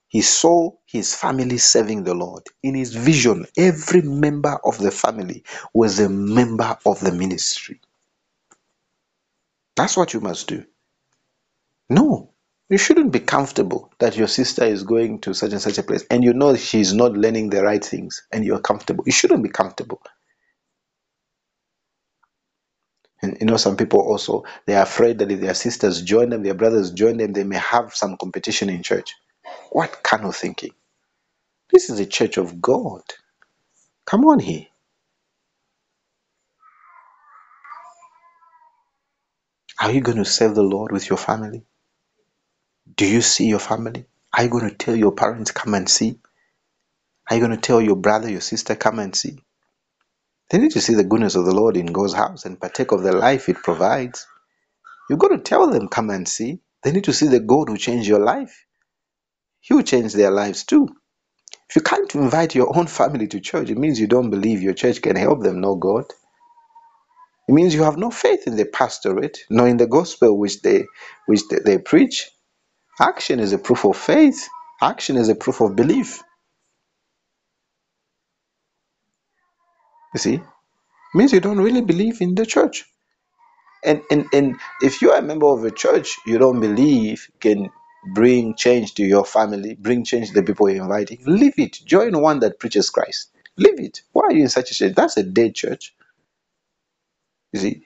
He 0.08 0.22
saw 0.22 0.72
his 0.86 1.14
family 1.14 1.58
serving 1.58 2.04
the 2.04 2.14
Lord. 2.14 2.44
In 2.62 2.74
his 2.74 2.94
vision, 2.94 3.46
every 3.58 4.02
member 4.02 4.58
of 4.64 4.78
the 4.78 4.90
family 4.92 5.44
was 5.74 6.00
a 6.00 6.08
member 6.08 6.78
of 6.86 7.00
the 7.00 7.12
ministry. 7.12 7.80
That's 9.76 9.96
what 9.96 10.14
you 10.14 10.20
must 10.20 10.48
do. 10.48 10.64
No, 11.90 12.32
you 12.68 12.78
shouldn't 12.78 13.12
be 13.12 13.20
comfortable 13.20 13.92
that 14.00 14.16
your 14.16 14.28
sister 14.28 14.64
is 14.64 14.82
going 14.82 15.20
to 15.22 15.34
such 15.34 15.52
and 15.52 15.60
such 15.62 15.78
a 15.78 15.82
place 15.84 16.04
and 16.10 16.24
you 16.24 16.34
know 16.34 16.56
she's 16.56 16.94
not 16.94 17.12
learning 17.12 17.50
the 17.50 17.62
right 17.62 17.84
things 17.84 18.22
and 18.32 18.44
you're 18.44 18.60
comfortable. 18.60 19.04
You 19.06 19.12
shouldn't 19.12 19.42
be 19.44 19.50
comfortable. 19.50 20.00
And 23.22 23.38
you 23.40 23.46
know, 23.46 23.56
some 23.58 23.76
people 23.76 24.00
also 24.00 24.44
they 24.66 24.74
are 24.76 24.84
afraid 24.84 25.18
that 25.20 25.32
if 25.32 25.40
their 25.40 25.54
sisters 25.54 26.02
join 26.02 26.30
them, 26.30 26.42
their 26.42 26.54
brothers 26.54 26.92
join 26.92 27.18
them, 27.18 27.32
they 27.32 27.44
may 27.44 27.58
have 27.58 27.94
some 27.94 28.16
competition 28.18 28.70
in 28.70 28.82
church. 28.82 29.14
What 29.72 30.02
kind 30.02 30.24
of 30.26 30.36
thinking? 30.36 30.72
This 31.72 31.90
is 31.90 32.00
a 32.00 32.06
church 32.06 32.38
of 32.38 32.60
God. 32.62 33.02
Come 34.06 34.24
on 34.26 34.40
here. 34.40 34.66
Are 39.80 39.92
you 39.92 40.00
going 40.02 40.18
to 40.18 40.24
serve 40.26 40.54
the 40.54 40.62
Lord 40.62 40.92
with 40.92 41.08
your 41.10 41.18
family? 41.18 41.64
Do 42.96 43.06
you 43.06 43.22
see 43.22 43.46
your 43.48 43.60
family? 43.60 44.06
Are 44.36 44.44
you 44.44 44.50
going 44.50 44.68
to 44.70 44.76
tell 44.76 44.96
your 44.96 45.12
parents, 45.12 45.52
come 45.52 45.74
and 45.74 45.88
see? 45.88 46.20
Are 47.30 47.36
you 47.36 47.42
going 47.44 47.56
to 47.56 47.62
tell 47.62 47.80
your 47.80 47.96
brother, 47.96 48.30
your 48.30 48.42
sister, 48.42 48.74
come 48.76 48.98
and 49.00 49.14
see? 49.16 49.38
They 50.50 50.58
need 50.58 50.72
to 50.72 50.82
see 50.82 50.94
the 50.94 51.04
goodness 51.04 51.36
of 51.36 51.46
the 51.46 51.54
Lord 51.54 51.76
in 51.76 51.86
God's 51.86 52.14
house 52.14 52.44
and 52.46 52.60
partake 52.60 52.92
of 52.92 53.02
the 53.02 53.12
life 53.12 53.48
it 53.48 53.56
provides. 53.58 54.26
You've 55.10 55.20
got 55.20 55.28
to 55.28 55.38
tell 55.38 55.70
them, 55.70 55.88
come 55.88 56.10
and 56.10 56.28
see. 56.28 56.60
They 56.84 56.92
need 56.92 57.04
to 57.04 57.14
see 57.14 57.28
the 57.28 57.40
God 57.40 57.68
who 57.68 57.78
changed 57.78 58.08
your 58.08 58.20
life. 58.20 58.66
He 59.60 59.74
will 59.74 59.82
change 59.82 60.14
their 60.14 60.30
lives 60.32 60.64
too. 60.64 60.88
If 61.70 61.76
you 61.76 61.82
can't 61.82 62.14
invite 62.16 62.54
your 62.54 62.76
own 62.76 62.86
family 62.88 63.28
to 63.28 63.40
church, 63.40 63.70
it 63.70 63.78
means 63.78 64.00
you 64.00 64.08
don't 64.08 64.30
believe 64.30 64.62
your 64.62 64.74
church 64.74 65.02
can 65.02 65.16
help 65.16 65.42
them 65.42 65.60
know 65.60 65.76
God. 65.76 66.04
It 67.48 67.52
means 67.52 67.74
you 67.74 67.84
have 67.84 67.98
no 67.98 68.10
faith 68.10 68.46
in 68.46 68.56
the 68.56 68.66
pastorate, 68.66 69.40
nor 69.50 69.68
in 69.68 69.78
the 69.78 69.86
gospel 69.88 70.38
which 70.38 70.62
they 70.62 70.86
which 71.26 71.42
they, 71.48 71.58
they 71.64 71.78
preach. 71.78 72.30
Action 73.00 73.40
is 73.40 73.52
a 73.52 73.58
proof 73.58 73.84
of 73.84 73.96
faith. 73.96 74.48
Action 74.80 75.16
is 75.16 75.28
a 75.28 75.34
proof 75.34 75.60
of 75.60 75.76
belief. 75.76 76.22
You 80.14 80.20
see? 80.20 80.40
Means 81.14 81.32
you 81.32 81.40
don't 81.40 81.58
really 81.58 81.82
believe 81.82 82.20
in 82.20 82.34
the 82.34 82.46
church. 82.46 82.84
And 83.84 84.02
and, 84.10 84.26
and 84.32 84.56
if 84.80 85.02
you 85.02 85.10
are 85.10 85.18
a 85.18 85.22
member 85.22 85.46
of 85.46 85.64
a 85.64 85.70
church, 85.70 86.16
you 86.26 86.38
don't 86.38 86.60
believe 86.60 87.28
can 87.40 87.70
bring 88.14 88.54
change 88.54 88.94
to 88.94 89.04
your 89.04 89.24
family, 89.24 89.74
bring 89.74 90.04
change 90.04 90.28
to 90.28 90.34
the 90.34 90.42
people 90.42 90.70
you're 90.70 90.82
inviting. 90.84 91.18
Leave 91.26 91.58
it. 91.58 91.78
Join 91.84 92.20
one 92.20 92.40
that 92.40 92.58
preaches 92.58 92.90
Christ. 92.90 93.30
Leave 93.56 93.80
it. 93.80 94.02
Why 94.12 94.24
are 94.24 94.32
you 94.32 94.42
in 94.42 94.48
such 94.48 94.70
a 94.70 94.74
church? 94.74 94.94
That's 94.94 95.16
a 95.16 95.22
dead 95.22 95.54
church. 95.54 95.94
You 97.52 97.60
see? 97.60 97.84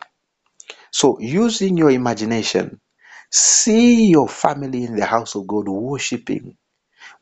So 0.91 1.19
using 1.21 1.77
your 1.77 1.91
imagination, 1.91 2.81
see 3.31 4.07
your 4.09 4.29
family 4.29 4.85
in 4.85 4.97
the 4.97 5.07
house 5.07 5.35
of 5.37 5.47
God 5.47 5.69
worshiping 5.69 6.57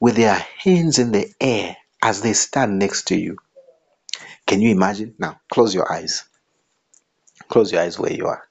with 0.00 0.16
their 0.16 0.34
hands 0.58 0.98
in 0.98 1.12
the 1.12 1.32
air 1.40 1.76
as 2.02 2.22
they 2.22 2.34
stand 2.34 2.78
next 2.78 3.08
to 3.08 3.16
you. 3.18 3.38
Can 4.46 4.60
you 4.62 4.70
imagine? 4.70 5.14
Now 5.18 5.40
close 5.50 5.74
your 5.74 5.92
eyes. 5.92 6.24
Close 7.48 7.72
your 7.72 7.82
eyes 7.82 7.98
where 7.98 8.12
you 8.12 8.26
are. 8.28 8.44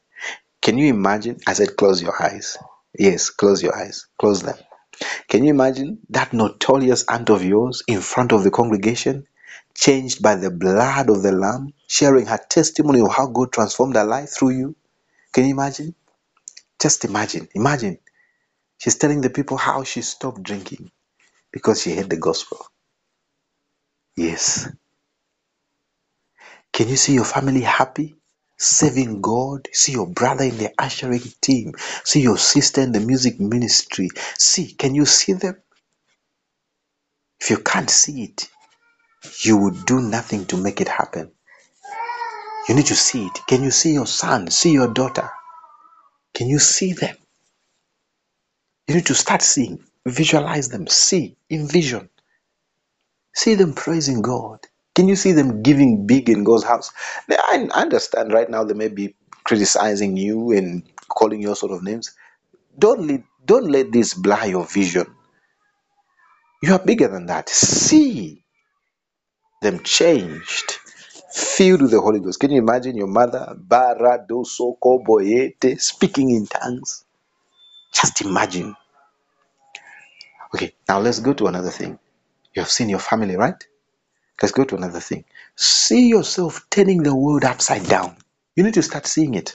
Can 0.61 0.77
you 0.77 0.87
imagine? 0.93 1.39
I 1.47 1.53
said 1.53 1.77
close 1.77 2.01
your 2.01 2.21
eyes. 2.21 2.57
Yes, 2.97 3.29
close 3.31 3.63
your 3.63 3.77
eyes. 3.77 4.07
Close 4.19 4.43
them. 4.43 4.57
Can 5.29 5.43
you 5.43 5.51
imagine 5.51 5.99
that 6.09 6.33
notorious 6.33 7.05
aunt 7.09 7.29
of 7.29 7.43
yours 7.43 7.83
in 7.87 8.01
front 8.01 8.31
of 8.31 8.43
the 8.43 8.51
congregation, 8.51 9.27
changed 9.75 10.21
by 10.21 10.35
the 10.35 10.51
blood 10.51 11.09
of 11.09 11.23
the 11.23 11.31
Lamb, 11.31 11.73
sharing 11.87 12.27
her 12.27 12.39
testimony 12.49 13.01
of 13.01 13.11
how 13.11 13.27
God 13.27 13.51
transformed 13.51 13.95
her 13.95 14.05
life 14.05 14.29
through 14.29 14.51
you? 14.51 14.75
Can 15.33 15.45
you 15.45 15.51
imagine? 15.51 15.95
Just 16.81 17.05
imagine. 17.05 17.47
Imagine. 17.55 17.99
She's 18.79 18.97
telling 18.97 19.21
the 19.21 19.29
people 19.29 19.57
how 19.57 19.83
she 19.83 20.01
stopped 20.01 20.43
drinking 20.43 20.91
because 21.51 21.81
she 21.81 21.95
heard 21.95 22.09
the 22.09 22.17
gospel. 22.17 22.65
Yes. 24.17 24.69
Can 26.73 26.89
you 26.89 26.97
see 26.97 27.13
your 27.13 27.25
family 27.25 27.61
happy? 27.61 28.15
Serving 28.57 29.21
God, 29.21 29.67
see 29.73 29.93
your 29.93 30.07
brother 30.07 30.45
in 30.45 30.57
the 30.57 30.73
ushering 30.77 31.21
team, 31.41 31.73
see 32.05 32.21
your 32.21 32.37
sister 32.37 32.81
in 32.81 32.91
the 32.93 33.01
music 33.01 33.39
ministry. 33.39 34.09
See, 34.37 34.73
can 34.73 34.95
you 34.95 35.05
see 35.05 35.33
them? 35.33 35.57
If 37.41 37.51
you 37.51 37.57
can't 37.57 37.89
see 37.89 38.23
it, 38.23 38.49
you 39.41 39.57
would 39.57 39.85
do 39.85 40.01
nothing 40.01 40.45
to 40.47 40.57
make 40.57 40.81
it 40.81 40.87
happen. 40.87 41.31
You 42.69 42.75
need 42.75 42.87
to 42.87 42.95
see 42.95 43.25
it. 43.27 43.39
Can 43.47 43.63
you 43.63 43.71
see 43.71 43.93
your 43.93 44.07
son? 44.07 44.49
See 44.51 44.71
your 44.71 44.87
daughter? 44.87 45.29
Can 46.35 46.49
you 46.49 46.59
see 46.59 46.93
them? 46.93 47.17
You 48.87 48.95
need 48.95 49.07
to 49.07 49.15
start 49.15 49.41
seeing, 49.43 49.83
visualize 50.07 50.69
them, 50.69 50.87
see, 50.87 51.37
envision. 51.51 52.09
See 53.35 53.55
them 53.55 53.73
praising 53.73 54.21
God. 54.21 54.59
Can 54.95 55.07
you 55.09 55.15
see 55.17 55.33
them 55.33 55.63
giving 55.63 56.07
big 56.07 56.29
in 56.29 56.43
God's 56.43 56.65
house? 56.65 56.91
Now, 57.29 57.37
I 57.39 57.67
understand 57.73 58.33
right 58.33 58.49
now 58.49 58.63
they 58.65 58.75
may 58.75 58.89
be 58.89 59.15
criticizing 59.45 60.17
you 60.17 60.51
and 60.53 60.83
calling 61.09 61.41
you 61.41 61.55
sort 61.55 61.73
of 61.73 61.83
names. 61.83 62.15
Don't 62.79 63.07
let, 63.07 63.23
don't 63.45 63.69
let 63.69 63.91
this 63.91 64.13
blur 64.13 64.45
your 64.45 64.65
vision. 64.65 65.07
You 66.63 66.73
are 66.73 66.79
bigger 66.79 67.07
than 67.09 67.27
that. 67.27 67.49
See 67.49 68.45
them 69.61 69.81
changed, 69.83 70.74
filled 71.35 71.83
with 71.83 71.91
the 71.91 72.01
Holy 72.01 72.19
Ghost. 72.21 72.39
Can 72.39 72.51
you 72.51 72.59
imagine 72.59 72.97
your 72.97 73.07
mother, 73.07 73.57
Baradosoko 73.59 75.03
Boyete, 75.05 75.79
speaking 75.81 76.31
in 76.31 76.47
tongues? 76.47 77.05
Just 77.93 78.21
imagine. 78.21 78.75
Okay, 80.55 80.73
now 80.89 80.99
let's 80.99 81.19
go 81.19 81.33
to 81.33 81.47
another 81.47 81.71
thing. 81.71 81.99
You 82.55 82.61
have 82.61 82.71
seen 82.71 82.89
your 82.89 82.99
family, 82.99 83.37
right? 83.37 83.63
Let's 84.41 84.53
go 84.53 84.65
to 84.65 84.75
another 84.75 84.99
thing. 84.99 85.25
See 85.55 86.09
yourself 86.09 86.67
turning 86.69 87.03
the 87.03 87.15
world 87.15 87.45
upside 87.45 87.85
down. 87.87 88.17
You 88.55 88.63
need 88.63 88.75
to 88.75 88.83
start 88.83 89.07
seeing 89.07 89.35
it. 89.35 89.53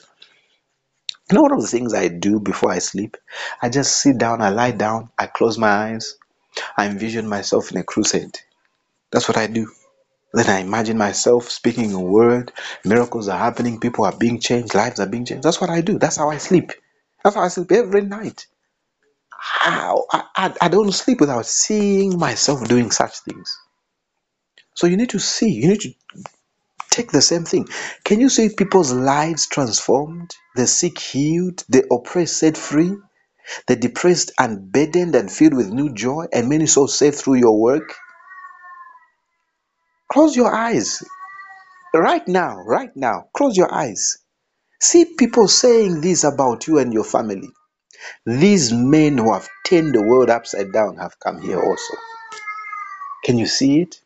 You 1.31 1.37
know, 1.37 1.43
one 1.43 1.53
of 1.53 1.63
the 1.63 1.69
things 1.69 1.95
I 1.95 2.09
do 2.09 2.41
before 2.41 2.71
I 2.73 2.81
sleep, 2.81 3.17
I 3.63 3.69
just 3.69 4.01
sit 4.01 4.19
down, 4.19 4.43
I 4.43 4.51
lie 4.51 4.73
down, 4.73 5.11
I 5.19 5.27
close 5.27 5.59
my 5.59 5.69
eyes, 5.69 6.17
I 6.77 6.87
envision 6.87 7.29
myself 7.29 7.73
in 7.73 7.79
a 7.79 7.85
crusade. 7.85 8.39
That's 9.13 9.29
what 9.29 9.39
I 9.39 9.47
do. 9.49 9.71
Then 10.33 10.49
I 10.49 10.61
imagine 10.61 10.99
myself 10.99 11.51
speaking 11.51 11.93
a 11.93 12.01
word, 12.01 12.53
miracles 12.85 13.29
are 13.29 13.39
happening, 13.39 13.81
people 13.81 14.05
are 14.05 14.17
being 14.17 14.41
changed, 14.41 14.75
lives 14.75 15.01
are 15.01 15.07
being 15.09 15.25
changed. 15.25 15.45
That's 15.45 15.61
what 15.61 15.71
I 15.71 15.81
do. 15.81 15.99
That's 15.99 16.17
how 16.17 16.31
I 16.31 16.39
sleep. 16.39 16.73
That's 17.25 17.37
how 17.37 17.43
I 17.43 17.49
sleep 17.49 17.73
every 17.73 18.03
night. 18.03 18.47
I, 19.63 19.97
I, 20.37 20.55
I 20.63 20.69
don't 20.69 20.93
sleep 20.93 21.21
without 21.21 21.47
seeing 21.47 22.19
myself 22.19 22.67
doing 22.69 22.91
such 22.91 23.21
things. 23.21 23.59
So 24.75 24.87
you 24.87 24.97
need 24.97 25.11
to 25.11 25.19
see, 25.19 25.51
you 25.51 25.69
need 25.69 25.81
to 25.83 25.95
take 26.91 27.13
the 27.13 27.23
same 27.23 27.45
thing. 27.45 27.69
Can 28.05 28.21
you 28.21 28.29
see 28.29 28.51
people's 28.55 28.93
lives 28.93 29.49
transformed, 29.49 30.35
the 30.57 30.67
sick 30.67 30.99
healed, 30.99 31.65
the 31.69 31.87
oppressed 31.93 32.39
set 32.39 32.57
free, 32.57 32.93
the 33.67 33.77
depressed 33.77 34.33
unburdened 34.39 35.15
and 35.15 35.31
filled 35.31 35.55
with 35.55 35.69
new 35.71 35.93
joy, 35.95 36.27
and 36.33 36.49
many 36.49 36.67
souls 36.67 36.97
saved 36.97 37.17
through 37.17 37.37
your 37.37 37.59
work? 37.61 37.97
Close 40.13 40.37
your 40.37 40.53
eyes 40.53 41.03
right 41.95 42.27
now, 42.29 42.57
right 42.65 42.95
now. 42.97 43.27
Close 43.35 43.57
your 43.57 43.73
eyes. 43.73 44.19
See 44.81 45.05
people 45.19 45.49
saying 45.49 46.01
this 46.01 46.25
about 46.25 46.67
you 46.67 46.79
and 46.79 46.93
your 46.93 47.05
family. 47.05 47.51
These 48.27 48.73
men 48.73 49.19
who 49.19 49.33
have 49.33 49.49
turned 49.67 49.95
the 49.95 50.03
world 50.03 50.31
upside 50.31 50.73
down 50.73 50.97
have 50.97 51.19
come 51.21 51.41
here 51.43 51.61
also. 51.61 51.95
Can 53.25 53.39
you 53.39 53.47
see 53.47 53.83
it? 53.83 54.01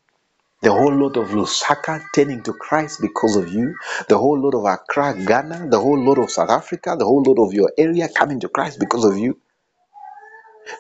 The 0.62 0.72
whole 0.72 0.94
lot 0.94 1.16
of 1.16 1.28
Lusaka 1.30 2.04
turning 2.14 2.42
to 2.44 2.52
Christ 2.52 3.00
because 3.00 3.36
of 3.36 3.52
you. 3.52 3.74
The 4.08 4.18
whole 4.18 4.40
lot 4.40 4.54
of 4.54 4.64
Accra, 4.64 5.14
Ghana. 5.26 5.68
The 5.70 5.80
whole 5.80 6.02
lot 6.02 6.18
of 6.18 6.30
South 6.30 6.50
Africa. 6.50 6.96
The 6.98 7.04
whole 7.04 7.22
lot 7.22 7.38
of 7.46 7.54
your 7.54 7.72
area 7.78 8.08
coming 8.08 8.40
to 8.40 8.48
Christ 8.48 8.80
because 8.80 9.04
of 9.04 9.18
you. 9.18 9.38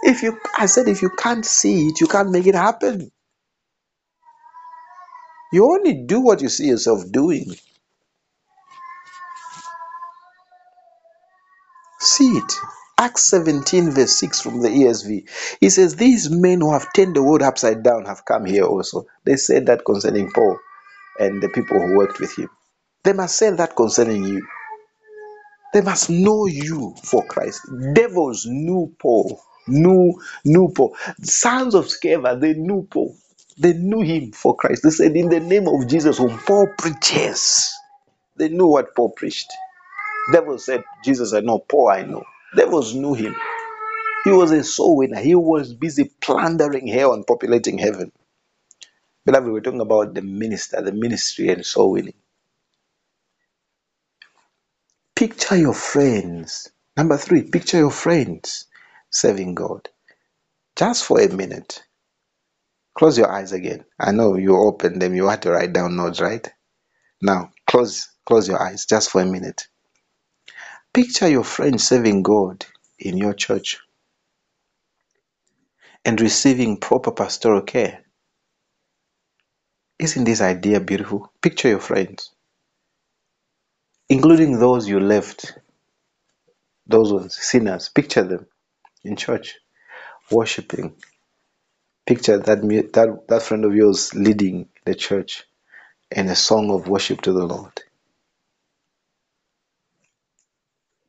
If 0.02 0.22
you, 0.22 0.38
I 0.58 0.66
said, 0.66 0.88
if 0.88 1.02
you 1.02 1.10
can't 1.10 1.44
see 1.44 1.88
it, 1.88 2.00
you 2.00 2.06
can't 2.08 2.30
make 2.30 2.46
it 2.46 2.54
happen. 2.54 3.10
You 5.54 5.70
only 5.70 5.92
do 5.92 6.20
what 6.20 6.42
you 6.42 6.48
see 6.48 6.66
yourself 6.66 7.08
doing. 7.12 7.54
See 12.00 12.38
it. 12.38 12.52
Acts 12.98 13.28
17, 13.30 13.92
verse 13.92 14.18
6 14.18 14.40
from 14.40 14.62
the 14.62 14.68
ESV. 14.68 15.28
He 15.60 15.70
says, 15.70 15.94
These 15.94 16.28
men 16.28 16.60
who 16.60 16.72
have 16.72 16.92
turned 16.92 17.14
the 17.14 17.22
world 17.22 17.42
upside 17.42 17.84
down 17.84 18.04
have 18.06 18.24
come 18.24 18.46
here 18.46 18.64
also. 18.64 19.06
They 19.24 19.36
said 19.36 19.66
that 19.66 19.84
concerning 19.84 20.32
Paul 20.32 20.58
and 21.20 21.40
the 21.40 21.48
people 21.50 21.78
who 21.78 21.96
worked 21.96 22.18
with 22.18 22.36
him. 22.36 22.50
They 23.04 23.12
must 23.12 23.36
say 23.36 23.52
that 23.52 23.76
concerning 23.76 24.24
you. 24.24 24.44
They 25.72 25.82
must 25.82 26.10
know 26.10 26.46
you 26.46 26.96
for 27.04 27.24
Christ. 27.26 27.60
Devils 27.92 28.44
knew 28.44 28.92
Paul, 28.98 29.40
knew, 29.68 30.20
knew 30.44 30.72
Paul. 30.74 30.96
Sons 31.22 31.76
of 31.76 31.84
Sceva, 31.84 32.40
they 32.40 32.54
knew 32.54 32.88
Paul. 32.90 33.16
They 33.58 33.74
knew 33.74 34.02
him 34.02 34.32
for 34.32 34.56
Christ. 34.56 34.82
They 34.84 34.90
said, 34.90 35.16
In 35.16 35.30
the 35.30 35.40
name 35.40 35.68
of 35.68 35.88
Jesus, 35.88 36.18
whom 36.18 36.38
Paul 36.38 36.68
preaches. 36.78 37.74
They 38.36 38.48
knew 38.50 38.68
what 38.68 38.94
Paul 38.96 39.10
preached. 39.10 39.52
Devils 40.32 40.66
said, 40.66 40.84
Jesus, 41.04 41.34
I 41.34 41.40
know. 41.40 41.60
Paul, 41.60 41.90
I 41.90 42.02
know. 42.04 42.24
Devils 42.56 42.94
knew 42.94 43.14
him. 43.14 43.36
He 44.24 44.30
was 44.32 44.52
a 44.52 44.64
soul 44.64 44.98
winner. 44.98 45.20
He 45.20 45.34
was 45.36 45.74
busy 45.74 46.12
plundering 46.20 46.88
hell 46.88 47.14
and 47.14 47.26
populating 47.26 47.78
heaven. 47.78 48.12
Beloved, 49.26 49.50
we're 49.52 49.60
talking 49.60 49.80
about 49.82 50.14
the 50.14 50.22
minister, 50.22 50.82
the 50.82 50.92
ministry, 50.92 51.50
and 51.50 51.66
soul 51.66 51.92
winning. 51.92 52.14
Picture 55.16 55.56
your 55.56 55.74
friends. 55.74 56.70
Number 56.96 57.18
three, 57.18 57.42
picture 57.42 57.78
your 57.78 57.90
friends 57.92 58.66
serving 59.10 59.54
God. 59.54 59.88
Just 60.76 61.04
for 61.04 61.20
a 61.20 61.28
minute. 61.28 61.84
Close 62.94 63.18
your 63.18 63.30
eyes 63.30 63.52
again. 63.52 63.84
I 64.00 64.12
know 64.12 64.36
you 64.36 64.56
open 64.56 64.98
them, 64.98 65.14
you 65.14 65.28
had 65.28 65.42
to 65.42 65.52
write 65.52 65.72
down 65.72 65.96
notes, 65.96 66.20
right? 66.20 66.48
Now, 67.22 67.52
close 67.66 68.08
close 68.26 68.48
your 68.48 68.62
eyes 68.62 68.86
just 68.86 69.10
for 69.10 69.22
a 69.22 69.26
minute. 69.26 69.68
Picture 70.94 71.28
your 71.28 71.44
friends 71.44 71.84
serving 71.84 72.22
God 72.22 72.66
in 72.98 73.18
your 73.18 73.34
church 73.34 73.78
and 76.04 76.20
receiving 76.20 76.78
proper 76.78 77.12
pastoral 77.12 77.62
care. 77.62 78.04
Isn't 79.98 80.24
this 80.24 80.40
idea 80.42 80.80
beautiful? 80.80 81.32
Picture 81.42 81.68
your 81.68 81.80
friends, 81.80 82.32
including 84.08 84.58
those 84.58 84.88
you 84.88 85.00
left, 85.00 85.58
those 86.86 87.12
ones, 87.12 87.36
sinners. 87.40 87.88
Picture 87.90 88.24
them 88.24 88.46
in 89.04 89.16
church, 89.16 89.56
worshiping. 90.30 90.96
Picture 92.06 92.38
that 92.38 92.62
that 92.94 93.24
that 93.28 93.42
friend 93.42 93.64
of 93.64 93.74
yours 93.74 94.14
leading 94.14 94.68
the 94.86 94.94
church 94.94 95.44
in 96.10 96.28
a 96.28 96.36
song 96.36 96.70
of 96.70 96.88
worship 96.88 97.22
to 97.22 97.32
the 97.32 97.46
Lord. 97.46 97.72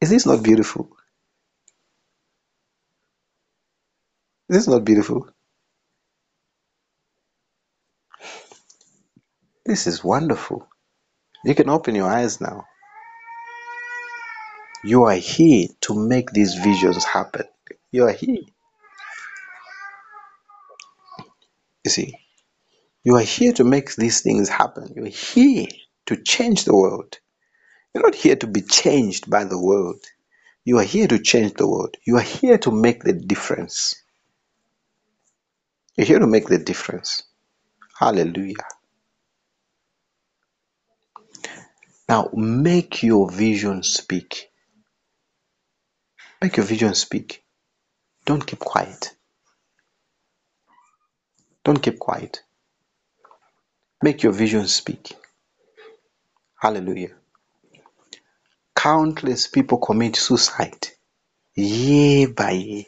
Is 0.01 0.09
this 0.11 0.25
not 0.25 0.43
beautiful? 0.43 0.89
Is 4.49 4.57
this 4.57 4.67
not 4.67 4.85
beautiful? 4.85 5.29
This 9.65 9.87
is 9.87 10.03
wonderful. 10.03 10.67
You 11.45 11.55
can 11.55 11.69
open 11.69 11.95
your 11.95 12.07
eyes 12.09 12.41
now. 12.41 12.65
You 14.83 15.05
are 15.05 15.15
here 15.15 15.67
to 15.81 15.95
make 15.95 16.31
these 16.31 16.55
visions 16.55 17.05
happen. 17.05 17.45
You 17.91 18.05
are 18.05 18.13
here. 18.13 18.43
You 21.85 21.91
see, 21.91 22.17
you 23.03 23.15
are 23.15 23.21
here 23.21 23.53
to 23.53 23.63
make 23.63 23.95
these 23.95 24.21
things 24.21 24.49
happen. 24.49 24.91
You're 24.95 25.05
here 25.05 25.67
to 26.07 26.17
change 26.17 26.65
the 26.65 26.75
world. 26.75 27.19
You're 27.93 28.03
not 28.03 28.15
here 28.15 28.35
to 28.37 28.47
be 28.47 28.61
changed 28.61 29.29
by 29.29 29.43
the 29.43 29.61
world. 29.61 30.03
You 30.65 30.79
are 30.79 30.83
here 30.83 31.07
to 31.07 31.19
change 31.19 31.53
the 31.53 31.69
world. 31.69 31.95
You 32.03 32.17
are 32.17 32.23
here 32.23 32.57
to 32.57 32.71
make 32.71 33.03
the 33.03 33.13
difference. 33.13 34.01
You're 35.95 36.07
here 36.07 36.17
to 36.17 36.25
make 36.25 36.47
the 36.47 36.57
difference. 36.57 37.21
Hallelujah. 37.99 38.55
Now 42.09 42.31
make 42.33 43.03
your 43.03 43.29
vision 43.29 43.83
speak. 43.83 44.49
Make 46.41 46.57
your 46.57 46.65
vision 46.65 46.95
speak. 46.95 47.43
Don't 48.25 48.45
keep 48.45 48.59
quiet. 48.59 49.15
Don't 51.65 51.81
keep 51.83 51.99
quiet. 51.99 52.43
Make 54.03 54.23
your 54.23 54.33
vision 54.33 54.67
speak. 54.67 55.15
Hallelujah. 56.61 57.11
Countless 58.75 59.47
people 59.47 59.79
commit 59.79 60.15
suicide 60.17 60.89
year 61.55 62.29
by 62.29 62.51
year 62.51 62.85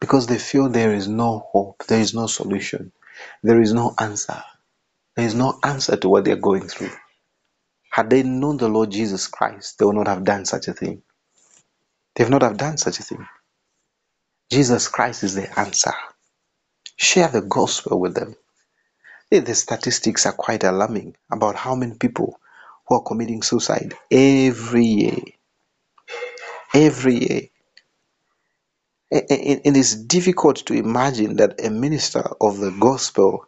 because 0.00 0.26
they 0.28 0.38
feel 0.38 0.68
there 0.70 0.94
is 0.94 1.08
no 1.08 1.48
hope, 1.52 1.84
there 1.88 2.00
is 2.00 2.14
no 2.14 2.26
solution, 2.28 2.92
there 3.42 3.60
is 3.62 3.72
no 3.74 3.94
answer. 3.98 4.42
There 5.16 5.26
is 5.26 5.34
no 5.34 5.58
answer 5.64 5.96
to 5.96 6.08
what 6.10 6.24
they're 6.26 6.36
going 6.36 6.68
through. 6.68 6.90
Had 7.90 8.10
they 8.10 8.22
known 8.24 8.58
the 8.58 8.68
Lord 8.68 8.90
Jesus 8.92 9.28
Christ, 9.28 9.78
they 9.78 9.86
would 9.86 9.96
not 9.96 10.08
have 10.08 10.24
done 10.24 10.44
such 10.46 10.68
a 10.68 10.74
thing. 10.74 11.02
They 12.16 12.24
would 12.24 12.30
not 12.32 12.42
have 12.42 12.58
done 12.58 12.78
such 12.78 13.00
a 13.00 13.04
thing. 13.04 13.26
Jesus 14.52 14.88
Christ 14.88 15.24
is 15.24 15.34
the 15.36 15.58
answer. 15.58 15.92
Share 17.02 17.28
the 17.28 17.42
gospel 17.42 18.00
with 18.00 18.14
them. 18.16 18.36
The 19.30 19.54
statistics 19.54 20.26
are 20.26 20.32
quite 20.34 20.64
alarming 20.64 21.16
about 21.32 21.56
how 21.56 21.74
many 21.76 21.96
people 21.96 22.40
who 22.88 22.96
are 22.96 23.02
committing 23.02 23.42
suicide 23.42 23.94
every 24.10 24.84
year. 24.86 25.18
Every 26.74 27.14
year. 27.16 27.42
A- 29.12 29.32
a- 29.34 29.68
It 29.68 29.76
is 29.76 29.96
difficult 29.96 30.58
to 30.66 30.74
imagine 30.74 31.36
that 31.38 31.64
a 31.64 31.70
minister 31.70 32.22
of 32.40 32.58
the 32.58 32.72
gospel 32.72 33.46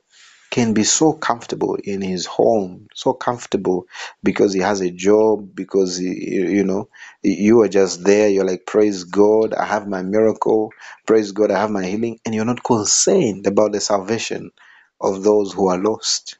can 0.54 0.72
be 0.72 0.84
so 0.84 1.12
comfortable 1.12 1.74
in 1.82 2.00
his 2.00 2.26
home, 2.26 2.86
so 2.94 3.12
comfortable 3.12 3.88
because 4.22 4.54
he 4.54 4.60
has 4.60 4.82
a 4.82 4.90
job, 4.92 5.52
because 5.56 5.98
he, 5.98 6.06
you 6.06 6.64
know 6.64 6.88
you 7.24 7.62
are 7.62 7.68
just 7.68 8.04
there. 8.04 8.28
You're 8.28 8.46
like, 8.46 8.64
praise 8.64 9.02
God, 9.02 9.52
I 9.52 9.64
have 9.64 9.88
my 9.88 10.02
miracle. 10.02 10.70
Praise 11.08 11.32
God, 11.32 11.50
I 11.50 11.58
have 11.60 11.72
my 11.72 11.84
healing, 11.84 12.20
and 12.24 12.36
you're 12.36 12.44
not 12.46 12.62
concerned 12.62 13.48
about 13.48 13.72
the 13.72 13.80
salvation 13.80 14.52
of 15.00 15.24
those 15.24 15.52
who 15.54 15.70
are 15.70 15.78
lost. 15.78 16.38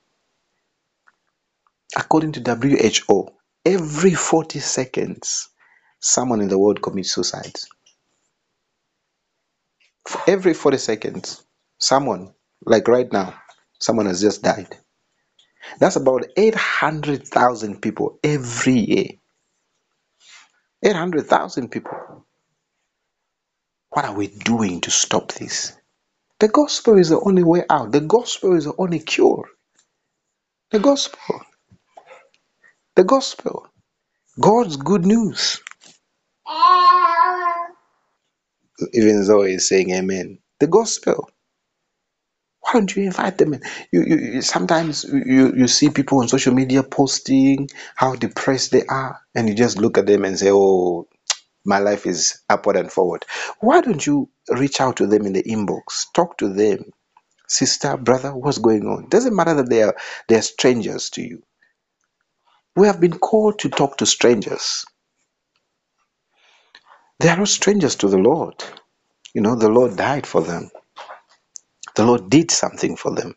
According 1.97 2.33
to 2.35 2.41
WHO, 2.57 3.29
every 3.67 4.15
40 4.15 4.61
seconds, 4.61 5.51
someone 6.01 6.41
in 6.41 6.49
the 6.49 6.59
world 6.61 6.83
commits 6.83 7.13
suicide. 7.13 7.57
Every 10.27 10.55
40 10.55 10.79
seconds, 10.79 11.45
someone, 11.79 12.35
like 12.67 12.89
right 12.89 13.13
now, 13.13 13.35
someone 13.85 14.07
has 14.07 14.23
just 14.23 14.43
died. 14.43 14.77
That's 15.81 15.97
about 15.97 16.27
800,000 16.37 17.83
people 17.83 18.19
every 18.25 18.75
year. 18.75 19.07
800,000 20.85 21.71
people. 21.71 22.27
What 23.91 24.07
are 24.07 24.15
we 24.15 24.29
doing 24.29 24.83
to 24.83 24.91
stop 24.93 25.33
this? 25.33 25.75
The 26.41 26.49
gospel 26.49 26.99
is 26.99 27.11
the 27.11 27.21
only 27.21 27.45
way 27.45 27.65
out. 27.71 27.93
The 27.93 28.01
gospel 28.03 28.57
is 28.57 28.65
the 28.67 28.75
only 28.79 29.01
cure. 29.01 29.49
The 30.73 30.81
gospel. 30.81 31.43
The 32.97 33.05
gospel. 33.05 33.69
God's 34.41 34.77
good 34.77 35.07
news. 35.07 35.63
Ah. 36.47 37.69
Even 38.95 39.27
though 39.27 39.45
he's 39.45 39.69
saying 39.69 39.93
amen. 39.93 40.39
The 40.61 40.69
gospel. 40.69 41.31
Why 42.65 42.75
don't 42.75 42.97
you 42.97 43.05
invite 43.05 43.39
them 43.39 43.55
in? 43.55 43.63
You, 43.93 44.05
you, 44.07 44.19
you 44.35 44.43
sometimes 44.43 45.05
you, 45.05 45.55
you 45.57 45.69
see 45.69 45.91
people 45.91 46.21
on 46.21 46.29
social 46.29 46.55
media 46.55 46.85
posting 46.85 47.71
how 47.97 48.17
depressed 48.17 48.73
they 48.73 48.85
are, 48.87 49.21
and 49.35 49.49
you 49.49 49.55
just 49.57 49.79
look 49.79 49.99
at 49.99 50.07
them 50.07 50.25
and 50.25 50.39
say, 50.39 50.51
Oh, 50.53 51.09
my 51.65 51.79
life 51.81 52.07
is 52.07 52.41
upward 52.51 52.77
and 52.77 52.93
forward. 52.93 53.25
Why 53.61 53.81
don't 53.83 54.07
you 54.07 54.31
reach 54.51 54.81
out 54.81 54.99
to 54.99 55.07
them 55.09 55.27
in 55.27 55.35
the 55.35 55.43
inbox? 55.45 56.07
Talk 56.15 56.39
to 56.39 56.49
them. 56.53 56.85
Sister, 57.49 57.97
brother, 57.97 58.35
what's 58.37 58.59
going 58.59 58.87
on? 58.87 59.09
Doesn't 59.09 59.37
matter 59.37 59.55
that 59.57 59.71
they 59.71 59.83
are 59.83 59.97
they 60.29 60.37
are 60.37 60.43
strangers 60.43 61.11
to 61.13 61.23
you. 61.23 61.43
We 62.77 62.89
have 62.89 63.01
been 63.01 63.19
called 63.19 63.61
to 63.61 63.71
talk 63.71 63.99
to 63.99 64.07
strangers. 64.07 64.85
They 67.21 67.29
are 67.31 67.37
not 67.39 67.49
strangers 67.49 67.97
to 67.97 68.09
the 68.09 68.19
Lord. 68.19 68.57
You 69.35 69.43
know, 69.43 69.57
the 69.57 69.71
Lord 69.71 69.97
died 69.97 70.27
for 70.27 70.43
them. 70.43 70.71
The 71.97 72.05
Lord 72.07 72.31
did 72.31 72.51
something 72.51 72.97
for 72.97 73.15
them. 73.15 73.37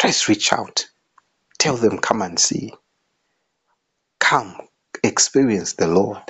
Just 0.00 0.28
reach 0.28 0.52
out. 0.52 0.86
Tell 1.58 1.76
them, 1.76 1.98
come 1.98 2.22
and 2.22 2.38
see. 2.38 2.74
Come, 4.20 4.56
experience 5.04 5.74
the 5.74 5.88
Lord. 5.88 6.22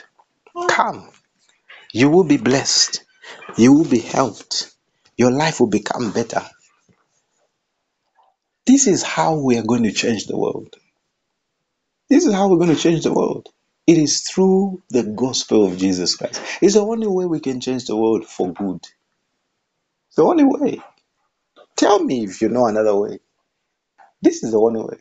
Come. 0.69 1.11
You 1.93 2.11
will 2.11 2.25
be 2.25 2.39
blessed. 2.39 3.05
You 3.59 3.75
will 3.75 3.89
be 3.89 4.01
helped. 4.01 4.73
Your 5.17 5.33
life 5.33 5.61
will 5.61 5.69
become 5.71 6.13
better. 6.13 6.43
This 8.67 8.87
is 8.89 9.03
how 9.03 9.37
we 9.41 9.59
are 9.59 9.65
going 9.65 9.85
to 9.85 9.93
change 9.93 10.27
the 10.27 10.39
world. 10.39 10.77
This 12.11 12.27
is 12.27 12.35
how 12.35 12.49
we're 12.49 12.59
going 12.59 12.75
to 12.75 12.83
change 12.83 13.05
the 13.05 13.13
world. 13.15 13.49
It 13.87 13.99
is 13.99 14.23
through 14.23 14.83
the 14.91 15.03
gospel 15.05 15.67
of 15.67 15.79
Jesus 15.79 16.17
Christ. 16.17 16.41
It's 16.63 16.75
the 16.75 16.81
only 16.85 17.09
way 17.09 17.27
we 17.27 17.41
can 17.41 17.61
change 17.61 17.87
the 17.87 17.97
world 17.97 18.27
for 18.27 18.53
good. 18.53 18.81
It's 20.09 20.17
the 20.17 20.25
only 20.25 20.45
way. 20.45 20.81
Tell 21.77 21.99
me 22.03 22.25
if 22.25 22.41
you 22.41 22.49
know 22.49 22.67
another 22.67 22.97
way. 22.97 23.19
This 24.23 24.43
is 24.43 24.53
the 24.53 24.59
only 24.59 24.81
way. 24.81 24.99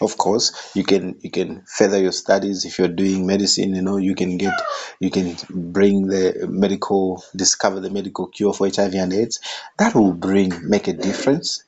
Of 0.00 0.18
course, 0.18 0.72
you 0.74 0.82
can 0.82 1.18
you 1.20 1.30
can 1.30 1.64
further 1.66 2.00
your 2.00 2.12
studies 2.12 2.64
if 2.64 2.78
you're 2.78 2.88
doing 2.88 3.26
medicine. 3.26 3.74
You 3.74 3.82
know 3.82 3.96
you 3.96 4.14
can 4.14 4.36
get 4.38 4.60
you 4.98 5.10
can 5.10 5.36
bring 5.48 6.08
the 6.08 6.46
medical 6.48 7.22
discover 7.34 7.80
the 7.80 7.90
medical 7.90 8.26
cure 8.26 8.52
for 8.52 8.68
HIV 8.68 8.94
and 8.94 9.12
AIDS. 9.12 9.40
That 9.78 9.94
will 9.94 10.12
bring 10.12 10.52
make 10.68 10.88
a 10.88 10.92
difference. 10.92 11.64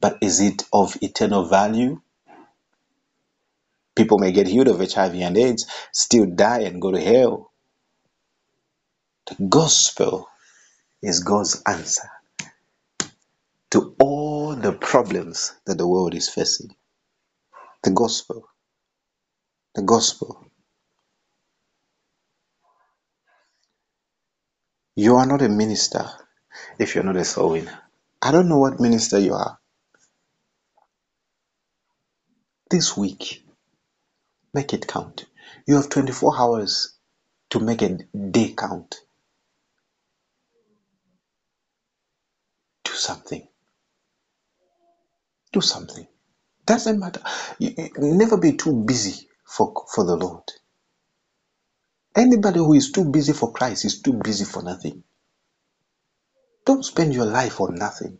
But 0.00 0.18
is 0.22 0.40
it 0.40 0.62
of 0.72 0.96
eternal 1.02 1.48
value? 1.48 2.00
People 3.96 4.18
may 4.18 4.30
get 4.30 4.46
healed 4.46 4.68
of 4.68 4.78
HIV 4.78 5.14
and 5.16 5.36
AIDS, 5.36 5.66
still 5.90 6.26
die 6.26 6.60
and 6.60 6.80
go 6.80 6.92
to 6.92 7.00
hell. 7.00 7.50
The 9.26 9.46
gospel 9.46 10.28
is 11.02 11.24
God's 11.24 11.62
answer 11.66 12.08
to 13.72 13.94
all 14.00 14.54
the 14.54 14.72
problems 14.72 15.54
that 15.66 15.78
the 15.78 15.86
world 15.86 16.14
is 16.14 16.28
facing. 16.28 16.74
The 17.82 17.90
gospel, 17.90 18.48
the 19.74 19.82
gospel. 19.82 20.50
You 24.96 25.16
are 25.16 25.26
not 25.26 25.42
a 25.42 25.48
minister 25.48 26.10
if 26.78 26.94
you're 26.94 27.04
not 27.04 27.16
a 27.16 27.24
soul 27.24 27.50
winner. 27.52 27.78
I 28.22 28.32
don't 28.32 28.48
know 28.48 28.58
what 28.58 28.80
minister 28.80 29.18
you 29.18 29.34
are. 29.34 29.58
This 32.70 32.96
week, 32.96 33.44
make 34.54 34.72
it 34.72 34.86
count. 34.88 35.26
You 35.66 35.76
have 35.76 35.90
24 35.90 36.38
hours 36.38 36.94
to 37.50 37.60
make 37.60 37.82
a 37.82 37.98
day 38.30 38.54
count. 38.56 38.96
Do 42.84 42.92
something. 42.92 43.46
Do 45.56 45.62
something. 45.62 46.06
Doesn't 46.66 47.00
matter. 47.00 47.22
You, 47.58 47.70
you- 47.78 47.90
never 48.14 48.38
be 48.38 48.54
too 48.54 48.84
busy 48.86 49.28
for, 49.46 49.74
for 49.94 50.04
the 50.06 50.16
Lord. 50.16 50.44
Anybody 52.16 52.58
who 52.60 52.74
is 52.74 52.92
too 52.92 53.06
busy 53.06 53.32
for 53.34 53.52
Christ 53.52 53.84
is 53.86 54.02
too 54.02 54.14
busy 54.14 54.44
for 54.44 54.62
nothing. 54.62 55.04
Don't 56.66 56.84
spend 56.84 57.14
your 57.14 57.26
life 57.26 57.60
on 57.60 57.76
nothing. 57.76 58.18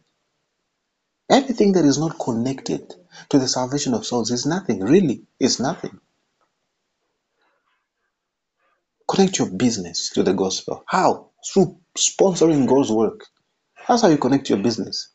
Anything 1.31 1.73
that 1.75 1.85
is 1.87 1.99
not 1.99 2.19
connected 2.21 2.95
to 3.31 3.39
the 3.39 3.49
salvation 3.49 3.95
of 3.95 4.07
souls 4.07 4.31
is 4.31 4.47
nothing, 4.47 4.81
really. 4.81 5.25
It's 5.41 5.61
nothing. 5.61 6.01
Connect 9.09 9.39
your 9.39 9.51
business 9.51 10.11
to 10.13 10.25
the 10.25 10.35
gospel. 10.35 10.85
How? 10.89 11.31
Through 11.53 11.79
sponsoring 11.99 12.69
God's 12.69 12.93
work. 12.93 13.27
That's 13.89 14.03
how 14.03 14.09
you 14.09 14.19
connect 14.19 14.51
your 14.51 14.61
business. 14.61 15.11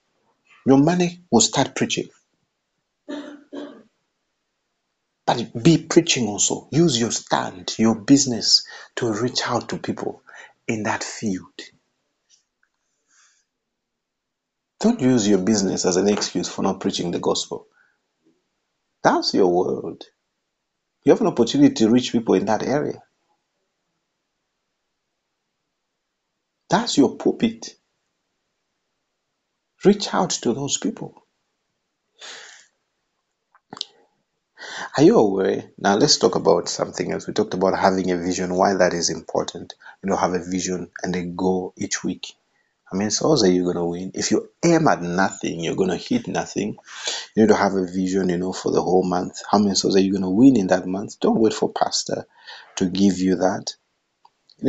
Your 0.65 0.80
money 0.80 1.24
will 1.32 1.41
start 1.41 1.76
preaching. 1.76 2.10
But 5.28 5.52
be 5.63 5.80
preaching 5.80 6.28
also. 6.28 6.67
Use 6.71 7.00
your 7.00 7.12
stand, 7.12 7.76
your 7.80 7.95
business 7.95 8.65
to 8.97 9.12
reach 9.13 9.41
out 9.45 9.69
to 9.69 9.78
people 9.80 10.24
in 10.67 10.84
that 10.84 11.04
field. 11.04 11.45
Don't 14.82 15.02
use 15.02 15.28
your 15.28 15.39
business 15.39 15.86
as 15.86 15.97
an 15.97 16.10
excuse 16.10 16.50
for 16.50 16.63
not 16.63 16.82
preaching 16.82 17.12
the 17.12 17.19
gospel. 17.19 17.67
That's 19.04 19.34
your 19.34 19.47
world. 19.47 20.04
You 21.06 21.12
have 21.13 21.21
an 21.21 21.28
opportunity 21.28 21.74
to 21.76 21.89
reach 21.89 22.12
people 22.12 22.36
in 22.36 22.45
that 22.45 22.63
area. 22.63 23.04
That's 26.69 26.97
your 26.97 27.17
pulpit. 27.17 27.76
Reach 29.84 30.13
out 30.13 30.30
to 30.30 30.54
those 30.54 30.78
people. 30.78 31.24
Are 34.96 35.04
you 35.04 35.17
aware? 35.17 35.72
Now 35.78 35.96
let's 35.96 36.17
talk 36.17 36.36
about 36.36 36.70
something 36.70 37.12
else. 37.12 37.26
We 37.26 37.34
talked 37.34 37.56
about 37.56 37.80
having 37.80 38.12
a 38.12 38.17
vision, 38.17 38.54
why 38.54 38.76
that 38.76 38.94
is 38.94 39.10
important. 39.10 39.74
You 40.04 40.10
know, 40.10 40.15
have 40.17 40.34
a 40.34 40.44
vision 40.44 40.91
and 41.02 41.15
a 41.15 41.24
goal 41.24 41.74
each 41.78 42.04
week. 42.04 42.34
I 42.91 42.98
mean, 42.98 43.10
souls 43.10 43.44
are 43.44 43.52
you 43.52 43.72
to 43.74 43.86
win? 43.86 44.12
If 44.13 44.32
you 44.32 44.50
aim 44.63 44.88
at 44.88 45.02
nothing, 45.02 45.62
you're 45.62 45.76
to 45.76 45.96
hit 45.96 46.28
nothing. 46.28 46.78
You 47.36 47.44
need 47.44 47.50
to 47.50 47.56
have 47.56 47.74
a 47.74 47.86
vision, 47.86 48.30
you 48.30 48.38
know, 48.38 48.54
for 48.54 48.72
the 48.72 48.82
whole 48.82 49.04
month. 49.04 49.41
How 49.50 49.60
many 49.60 49.76
souls 49.76 49.96
are 49.96 50.02
you 50.02 50.20
to 50.20 50.30
win 50.30 50.58
in 50.58 50.67
that 50.67 50.86
month? 50.86 51.20
Don't 51.22 51.39
wait 51.39 51.54
for 51.54 51.72
pastor 51.72 52.28
to 52.76 52.89
give 52.89 53.17
you 53.20 53.38
that. 53.38 53.76